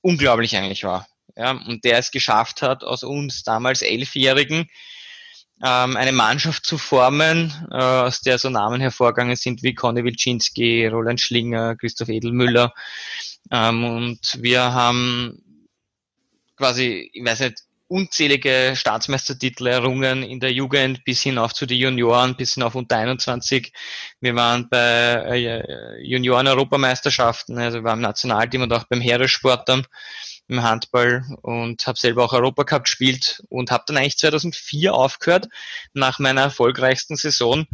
unglaublich 0.00 0.56
eigentlich 0.56 0.84
war. 0.84 1.06
Ja, 1.36 1.52
und 1.52 1.84
der 1.84 1.98
es 1.98 2.10
geschafft 2.10 2.62
hat, 2.62 2.84
aus 2.84 3.02
uns 3.02 3.42
damals 3.42 3.82
Elfjährigen 3.82 4.68
ähm, 5.62 5.96
eine 5.96 6.12
Mannschaft 6.12 6.66
zu 6.66 6.78
formen, 6.78 7.52
äh, 7.70 7.76
aus 7.76 8.20
der 8.20 8.38
so 8.38 8.50
Namen 8.50 8.80
hervorgegangen 8.80 9.36
sind 9.36 9.62
wie 9.62 9.74
Conny 9.74 10.04
Wilczynski, 10.04 10.86
Roland 10.86 11.20
Schlinger, 11.20 11.76
Christoph 11.76 12.08
Edelmüller. 12.08 12.74
Ähm, 13.50 13.84
und 13.84 14.38
wir 14.42 14.72
haben 14.72 15.68
quasi, 16.56 17.10
ich 17.12 17.24
weiß 17.24 17.40
nicht, 17.40 17.62
unzählige 17.88 18.72
Staatsmeistertitel 18.74 19.66
errungen 19.66 20.22
in 20.22 20.40
der 20.40 20.52
Jugend 20.52 21.04
bis 21.04 21.22
hin 21.22 21.38
auf 21.38 21.52
zu 21.52 21.66
den 21.66 21.78
Junioren, 21.78 22.36
bis 22.36 22.54
hin 22.54 22.62
auf 22.62 22.74
unter 22.74 22.96
21. 22.96 23.72
Wir 24.20 24.34
waren 24.34 24.68
bei 24.68 24.78
äh, 24.78 26.02
Junioren-Europameisterschaften, 26.02 27.58
also 27.58 27.78
wir 27.78 27.84
waren 27.84 27.98
im 27.98 28.02
Nationalteam 28.02 28.62
und 28.62 28.72
auch 28.72 28.84
beim 28.84 29.00
Heeressport 29.00 29.68
dann 29.68 29.86
im 30.48 30.62
Handball 30.62 31.24
und 31.42 31.86
habe 31.86 31.98
selber 31.98 32.24
auch 32.24 32.32
Europacup 32.32 32.84
gespielt 32.84 33.42
und 33.48 33.70
habe 33.70 33.84
dann 33.86 33.96
eigentlich 33.96 34.18
2004 34.18 34.92
aufgehört 34.94 35.48
nach 35.92 36.18
meiner 36.18 36.42
erfolgreichsten 36.42 37.16
Saison, 37.16 37.66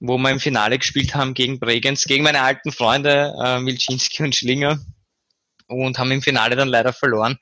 wo 0.00 0.18
wir 0.18 0.30
im 0.30 0.40
Finale 0.40 0.78
gespielt 0.78 1.14
haben 1.14 1.34
gegen 1.34 1.60
Bregenz, 1.60 2.04
gegen 2.04 2.24
meine 2.24 2.42
alten 2.42 2.72
Freunde 2.72 3.34
äh, 3.42 3.58
Milczynski 3.60 4.22
und 4.22 4.34
Schlinger 4.34 4.78
und 5.66 5.98
haben 5.98 6.10
im 6.10 6.22
Finale 6.22 6.56
dann 6.56 6.68
leider 6.68 6.92
verloren. 6.92 7.38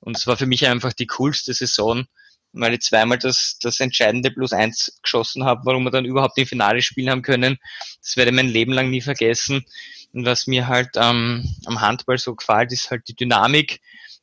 Und 0.00 0.16
es 0.16 0.26
war 0.26 0.36
für 0.36 0.46
mich 0.46 0.66
einfach 0.66 0.92
die 0.92 1.06
coolste 1.06 1.54
Saison, 1.54 2.06
weil 2.52 2.74
ich 2.74 2.80
zweimal 2.80 3.18
das, 3.18 3.58
das 3.60 3.80
entscheidende 3.80 4.30
Plus 4.30 4.52
eins 4.52 4.98
geschossen 5.02 5.44
habe, 5.44 5.62
warum 5.64 5.84
wir 5.84 5.90
dann 5.90 6.04
überhaupt 6.04 6.38
im 6.38 6.46
Finale 6.46 6.82
spielen 6.82 7.10
haben 7.10 7.22
können. 7.22 7.58
Das 8.02 8.16
werde 8.16 8.30
ich 8.30 8.36
mein 8.36 8.48
Leben 8.48 8.72
lang 8.72 8.90
nie 8.90 9.00
vergessen. 9.00 9.64
Und 10.12 10.24
was 10.24 10.46
mir 10.46 10.66
halt 10.66 10.90
ähm, 10.96 11.44
am 11.66 11.80
Handball 11.80 12.18
so 12.18 12.34
gefällt, 12.34 12.72
ist 12.72 12.90
halt 12.90 13.08
die 13.08 13.16
Dynamik, 13.16 13.80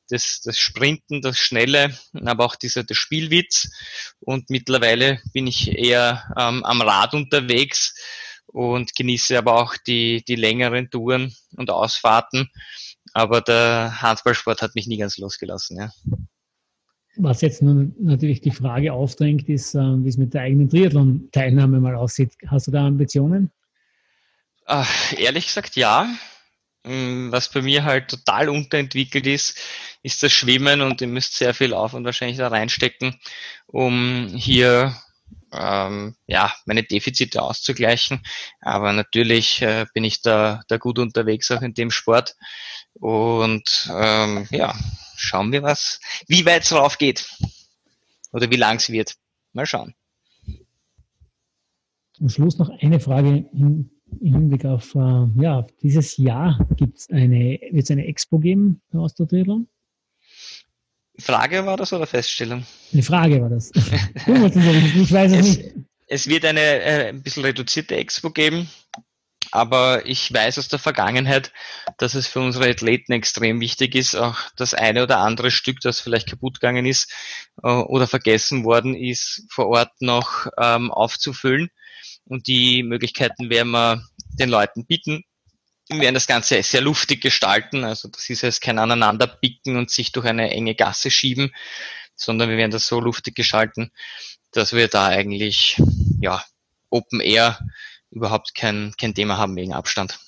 das, 0.09 0.41
das 0.41 0.57
Sprinten, 0.57 1.21
das 1.21 1.37
Schnelle, 1.37 1.97
aber 2.25 2.45
auch 2.45 2.55
dieser 2.55 2.83
der 2.83 2.95
Spielwitz. 2.95 3.69
Und 4.19 4.49
mittlerweile 4.49 5.21
bin 5.33 5.47
ich 5.47 5.77
eher 5.77 6.23
ähm, 6.37 6.63
am 6.63 6.81
Rad 6.81 7.13
unterwegs 7.13 7.95
und 8.47 8.95
genieße 8.95 9.37
aber 9.37 9.61
auch 9.61 9.75
die, 9.87 10.23
die 10.25 10.35
längeren 10.35 10.89
Touren 10.89 11.35
und 11.55 11.69
Ausfahrten. 11.69 12.49
Aber 13.11 13.41
der 13.41 14.01
Handballsport 14.01 14.61
hat 14.61 14.75
mich 14.75 14.87
nie 14.87 14.97
ganz 14.97 15.17
losgelassen. 15.17 15.77
Ja. 15.77 15.91
Was 17.15 17.41
jetzt 17.41 17.61
nun 17.61 17.95
natürlich 17.99 18.41
die 18.41 18.51
Frage 18.51 18.93
aufdrängt, 18.93 19.47
ist, 19.47 19.75
äh, 19.75 19.79
wie 20.03 20.09
es 20.09 20.17
mit 20.17 20.33
der 20.33 20.41
eigenen 20.41 20.69
Triathlon-Teilnahme 20.69 21.79
mal 21.79 21.95
aussieht. 21.95 22.33
Hast 22.47 22.67
du 22.67 22.71
da 22.71 22.87
Ambitionen? 22.87 23.51
Ach, 24.65 25.13
ehrlich 25.13 25.47
gesagt, 25.47 25.75
ja. 25.75 26.07
Mm, 26.85 27.31
was 27.31 27.49
bei 27.49 27.61
mir 27.61 27.83
halt 27.83 28.09
total 28.09 28.49
unterentwickelt 28.49 29.27
ist, 29.27 29.59
ist 30.01 30.23
das 30.23 30.33
Schwimmen 30.33 30.81
und 30.81 31.01
ihr 31.01 31.07
müsst 31.07 31.35
sehr 31.35 31.53
viel 31.53 31.73
Aufwand 31.73 32.05
wahrscheinlich 32.05 32.37
da 32.37 32.47
reinstecken, 32.47 33.19
um 33.67 34.27
hier 34.35 34.95
ähm, 35.53 36.15
ja, 36.27 36.53
meine 36.65 36.83
Defizite 36.83 37.41
auszugleichen. 37.41 38.21
Aber 38.59 38.91
natürlich 38.91 39.61
äh, 39.61 39.85
bin 39.93 40.03
ich 40.03 40.21
da, 40.21 40.61
da 40.67 40.77
gut 40.77 40.99
unterwegs 40.99 41.51
auch 41.51 41.61
in 41.61 41.73
dem 41.73 41.91
Sport. 41.91 42.35
Und 42.95 43.91
ähm, 43.93 44.47
ja, 44.51 44.75
schauen 45.15 45.51
wir 45.51 45.63
was, 45.63 45.99
wie 46.27 46.45
weit 46.45 46.63
es 46.63 46.69
drauf 46.69 46.97
geht. 46.97 47.27
Oder 48.31 48.49
wie 48.49 48.55
lang 48.55 48.77
es 48.77 48.89
wird. 48.89 49.15
Mal 49.53 49.65
schauen. 49.65 49.93
Zum 52.13 52.29
Schluss 52.29 52.57
noch 52.57 52.69
eine 52.81 52.99
Frage 52.99 53.45
im, 53.53 53.89
Hinblick 54.21 54.65
auf, 54.65 54.93
äh, 54.95 55.25
ja, 55.41 55.65
dieses 55.81 56.17
Jahr 56.17 56.67
gibt's 56.77 57.09
eine, 57.09 57.59
wird 57.71 57.83
es 57.83 57.91
eine 57.91 58.05
Expo 58.05 58.37
geben 58.37 58.81
bei 58.91 58.99
Austro-Triathlon? 58.99 59.67
Frage 61.19 61.65
war 61.65 61.77
das 61.77 61.93
oder 61.93 62.07
Feststellung? 62.07 62.65
Eine 62.91 63.03
Frage 63.03 63.41
war 63.41 63.49
das. 63.49 63.71
ich 63.75 65.11
weiß 65.11 65.31
es, 65.31 65.37
es 65.37 65.45
nicht. 65.45 65.75
Es 66.07 66.27
wird 66.27 66.45
eine 66.45 66.59
äh, 66.59 67.09
ein 67.09 67.23
bisschen 67.23 67.43
reduzierte 67.43 67.95
Expo 67.95 68.31
geben, 68.31 68.69
aber 69.53 70.07
ich 70.07 70.33
weiß 70.33 70.57
aus 70.57 70.67
der 70.67 70.79
Vergangenheit, 70.79 71.51
dass 71.99 72.15
es 72.15 72.25
für 72.25 72.39
unsere 72.39 72.67
Athleten 72.67 73.11
extrem 73.11 73.61
wichtig 73.61 73.93
ist, 73.93 74.15
auch 74.15 74.39
das 74.55 74.73
eine 74.73 75.03
oder 75.03 75.19
andere 75.19 75.51
Stück, 75.51 75.79
das 75.79 75.99
vielleicht 75.99 76.27
kaputt 76.27 76.55
gegangen 76.59 76.87
ist 76.87 77.13
äh, 77.61 77.67
oder 77.67 78.07
vergessen 78.07 78.63
worden 78.63 78.95
ist, 78.95 79.43
vor 79.49 79.67
Ort 79.67 79.91
noch 80.01 80.47
ähm, 80.59 80.89
aufzufüllen. 80.89 81.69
Und 82.25 82.47
die 82.47 82.81
Möglichkeiten 82.81 83.51
werden 83.51 83.69
wir 83.69 84.03
den 84.39 84.49
Leuten 84.49 84.87
bieten. 84.87 85.23
Wir 85.87 86.01
werden 86.01 86.15
das 86.15 86.25
Ganze 86.25 86.63
sehr 86.63 86.81
luftig 86.81 87.21
gestalten. 87.21 87.83
Also 87.83 88.07
das 88.07 88.27
ist 88.31 88.41
jetzt 88.41 88.61
kein 88.61 88.79
Aneinanderbicken 88.79 89.77
und 89.77 89.91
sich 89.91 90.11
durch 90.11 90.25
eine 90.25 90.49
enge 90.49 90.73
Gasse 90.73 91.11
schieben, 91.11 91.53
sondern 92.15 92.49
wir 92.49 92.57
werden 92.57 92.71
das 92.71 92.87
so 92.87 92.99
luftig 92.99 93.35
gestalten, 93.35 93.91
dass 94.51 94.73
wir 94.73 94.87
da 94.87 95.05
eigentlich 95.05 95.79
ja 96.19 96.43
Open 96.89 97.19
Air 97.19 97.59
überhaupt 98.13 98.55
kein, 98.55 98.93
kein 98.99 99.13
Thema 99.13 99.37
haben 99.37 99.55
wegen 99.55 99.73
Abstand. 99.73 100.19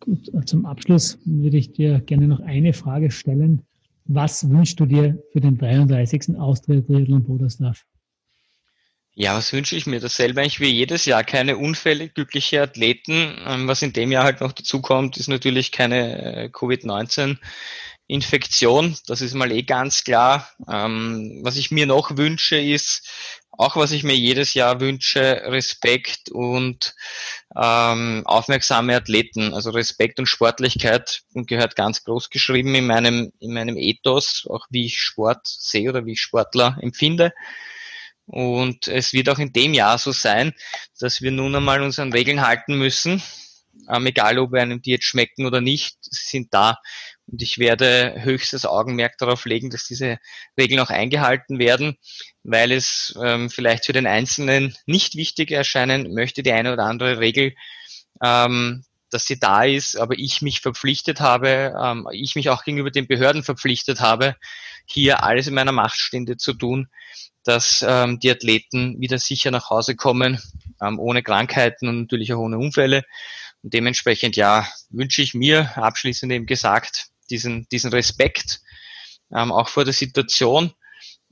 Gut, 0.00 0.30
zum 0.46 0.66
Abschluss 0.66 1.18
würde 1.24 1.56
ich 1.56 1.72
dir 1.72 2.00
gerne 2.00 2.28
noch 2.28 2.40
eine 2.40 2.72
Frage 2.72 3.10
stellen. 3.10 3.62
Was 4.04 4.48
wünschst 4.48 4.78
du 4.78 4.86
dir 4.86 5.18
für 5.32 5.40
den 5.40 5.56
33. 5.56 6.38
Austria 6.38 6.82
Triathlon 6.82 7.24
Bodersdorf? 7.24 7.84
Ja, 9.16 9.36
was 9.36 9.52
wünsche 9.52 9.76
ich 9.76 9.86
mir? 9.86 10.00
Dasselbe 10.00 10.40
eigentlich 10.40 10.58
wie 10.58 10.70
jedes 10.70 11.04
Jahr. 11.04 11.22
Keine 11.22 11.56
Unfälle, 11.56 12.08
glückliche 12.08 12.60
Athleten. 12.60 13.38
Ähm, 13.46 13.68
was 13.68 13.80
in 13.80 13.92
dem 13.92 14.10
Jahr 14.10 14.24
halt 14.24 14.40
noch 14.40 14.50
dazu 14.52 14.82
kommt, 14.82 15.16
ist 15.16 15.28
natürlich 15.28 15.70
keine 15.70 16.46
äh, 16.46 16.50
Covid-19-Infektion. 16.50 18.96
Das 19.06 19.20
ist 19.20 19.34
mal 19.34 19.52
eh 19.52 19.62
ganz 19.62 20.02
klar. 20.02 20.50
Ähm, 20.68 21.38
was 21.42 21.56
ich 21.56 21.70
mir 21.70 21.86
noch 21.86 22.16
wünsche, 22.16 22.56
ist 22.56 23.08
auch 23.58 23.76
was 23.76 23.92
ich 23.92 24.04
mir 24.04 24.16
jedes 24.16 24.54
Jahr 24.54 24.80
wünsche, 24.80 25.42
Respekt 25.46 26.30
und 26.30 26.94
ähm, 27.56 28.22
aufmerksame 28.24 28.96
Athleten. 28.96 29.54
Also 29.54 29.70
Respekt 29.70 30.18
und 30.18 30.26
Sportlichkeit 30.26 31.22
gehört 31.34 31.76
ganz 31.76 32.04
groß 32.04 32.30
geschrieben 32.30 32.74
in 32.74 32.86
meinem, 32.86 33.32
in 33.40 33.52
meinem 33.52 33.76
Ethos, 33.76 34.46
auch 34.48 34.66
wie 34.70 34.86
ich 34.86 34.98
Sport 34.98 35.46
sehe 35.46 35.88
oder 35.88 36.06
wie 36.06 36.12
ich 36.12 36.20
Sportler 36.20 36.78
empfinde. 36.80 37.32
Und 38.26 38.88
es 38.88 39.12
wird 39.12 39.28
auch 39.28 39.38
in 39.38 39.52
dem 39.52 39.74
Jahr 39.74 39.98
so 39.98 40.12
sein, 40.12 40.54
dass 40.98 41.20
wir 41.20 41.30
nun 41.30 41.54
einmal 41.54 41.82
uns 41.82 41.98
an 41.98 42.12
Regeln 42.12 42.46
halten 42.46 42.76
müssen. 42.78 43.22
Ähm, 43.88 44.06
egal, 44.06 44.38
ob 44.38 44.52
wir 44.52 44.62
einem 44.62 44.80
die 44.80 44.92
jetzt 44.92 45.04
schmecken 45.04 45.46
oder 45.46 45.60
nicht, 45.60 45.98
sind 46.00 46.54
da. 46.54 46.78
Und 47.26 47.40
ich 47.42 47.58
werde 47.58 48.14
höchstes 48.18 48.66
Augenmerk 48.66 49.16
darauf 49.18 49.44
legen, 49.46 49.70
dass 49.70 49.86
diese 49.86 50.18
Regeln 50.58 50.80
auch 50.80 50.90
eingehalten 50.90 51.58
werden, 51.58 51.96
weil 52.42 52.70
es 52.72 53.14
ähm, 53.22 53.48
vielleicht 53.48 53.86
für 53.86 53.92
den 53.92 54.06
Einzelnen 54.06 54.76
nicht 54.86 55.16
wichtig 55.16 55.50
erscheinen 55.50 56.12
möchte, 56.12 56.42
die 56.42 56.52
eine 56.52 56.72
oder 56.72 56.84
andere 56.84 57.18
Regel, 57.20 57.54
ähm, 58.22 58.84
dass 59.10 59.26
sie 59.26 59.38
da 59.38 59.64
ist, 59.64 59.96
aber 59.96 60.18
ich 60.18 60.42
mich 60.42 60.60
verpflichtet 60.60 61.20
habe, 61.20 61.74
ähm, 61.80 62.06
ich 62.12 62.34
mich 62.34 62.50
auch 62.50 62.64
gegenüber 62.64 62.90
den 62.90 63.06
Behörden 63.06 63.42
verpflichtet 63.42 64.00
habe, 64.00 64.36
hier 64.86 65.22
alles 65.22 65.46
in 65.46 65.54
meiner 65.54 65.72
Macht 65.72 65.96
Stehende 65.96 66.36
zu 66.36 66.52
tun, 66.52 66.88
dass 67.44 67.84
ähm, 67.86 68.18
die 68.18 68.30
Athleten 68.30 69.00
wieder 69.00 69.18
sicher 69.18 69.50
nach 69.50 69.70
Hause 69.70 69.96
kommen, 69.96 70.40
ähm, 70.82 70.98
ohne 70.98 71.22
Krankheiten 71.22 71.88
und 71.88 72.00
natürlich 72.02 72.32
auch 72.32 72.38
ohne 72.38 72.58
Unfälle. 72.58 73.04
Und 73.62 73.72
dementsprechend, 73.72 74.36
ja, 74.36 74.68
wünsche 74.90 75.22
ich 75.22 75.32
mir, 75.32 75.76
abschließend 75.76 76.32
eben 76.32 76.46
gesagt, 76.46 77.06
diesen, 77.30 77.66
diesen 77.70 77.90
Respekt, 77.90 78.60
ähm, 79.32 79.52
auch 79.52 79.68
vor 79.68 79.84
der 79.84 79.94
Situation 79.94 80.72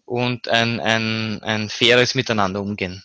und 0.04 0.48
ein, 0.48 0.80
ein, 0.80 1.42
ein 1.42 1.68
faires 1.68 2.14
Miteinander 2.14 2.60
umgehen. 2.60 3.02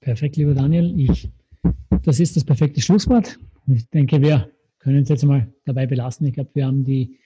Perfekt, 0.00 0.36
lieber 0.36 0.54
Daniel. 0.54 0.92
Ich, 0.98 1.28
das 2.02 2.20
ist 2.20 2.36
das 2.36 2.44
perfekte 2.44 2.80
Schlusswort. 2.80 3.38
Ich 3.66 3.88
denke, 3.90 4.20
wir 4.20 4.50
können 4.78 5.02
es 5.02 5.08
jetzt 5.08 5.24
mal 5.24 5.50
dabei 5.64 5.86
belassen. 5.86 6.26
Ich 6.26 6.34
glaube, 6.34 6.50
wir 6.54 6.66
haben 6.66 6.84
die, 6.84 7.18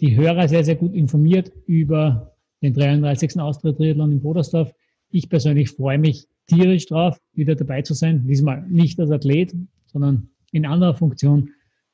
die 0.00 0.14
Hörer 0.16 0.48
sehr, 0.48 0.64
sehr 0.64 0.76
gut 0.76 0.94
informiert 0.94 1.50
über 1.66 2.36
den 2.62 2.74
33. 2.74 3.40
Austria 3.40 3.72
Triathlon 3.72 4.12
in 4.12 4.20
Bodersdorf. 4.20 4.72
Ich 5.10 5.28
persönlich 5.28 5.70
freue 5.70 5.98
mich 5.98 6.28
tierisch 6.46 6.86
drauf, 6.86 7.18
wieder 7.32 7.54
dabei 7.54 7.82
zu 7.82 7.94
sein. 7.94 8.26
Diesmal 8.26 8.64
nicht 8.68 9.00
als 9.00 9.10
Athlet, 9.10 9.54
sondern 9.86 10.28
in 10.52 10.66
anderer 10.66 10.94
Funktion. 10.94 11.50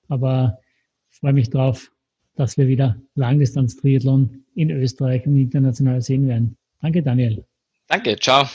Aber 0.09 0.59
freue 1.18 1.32
mich 1.32 1.50
darauf, 1.50 1.90
dass 2.34 2.56
wir 2.56 2.68
wieder 2.68 2.96
Langdistanz-Triathlon 3.14 4.44
in 4.54 4.70
Österreich 4.70 5.26
und 5.26 5.36
international 5.36 6.02
sehen 6.02 6.28
werden. 6.28 6.56
Danke, 6.80 7.02
Daniel. 7.02 7.44
Danke, 7.88 8.16
ciao. 8.16 8.46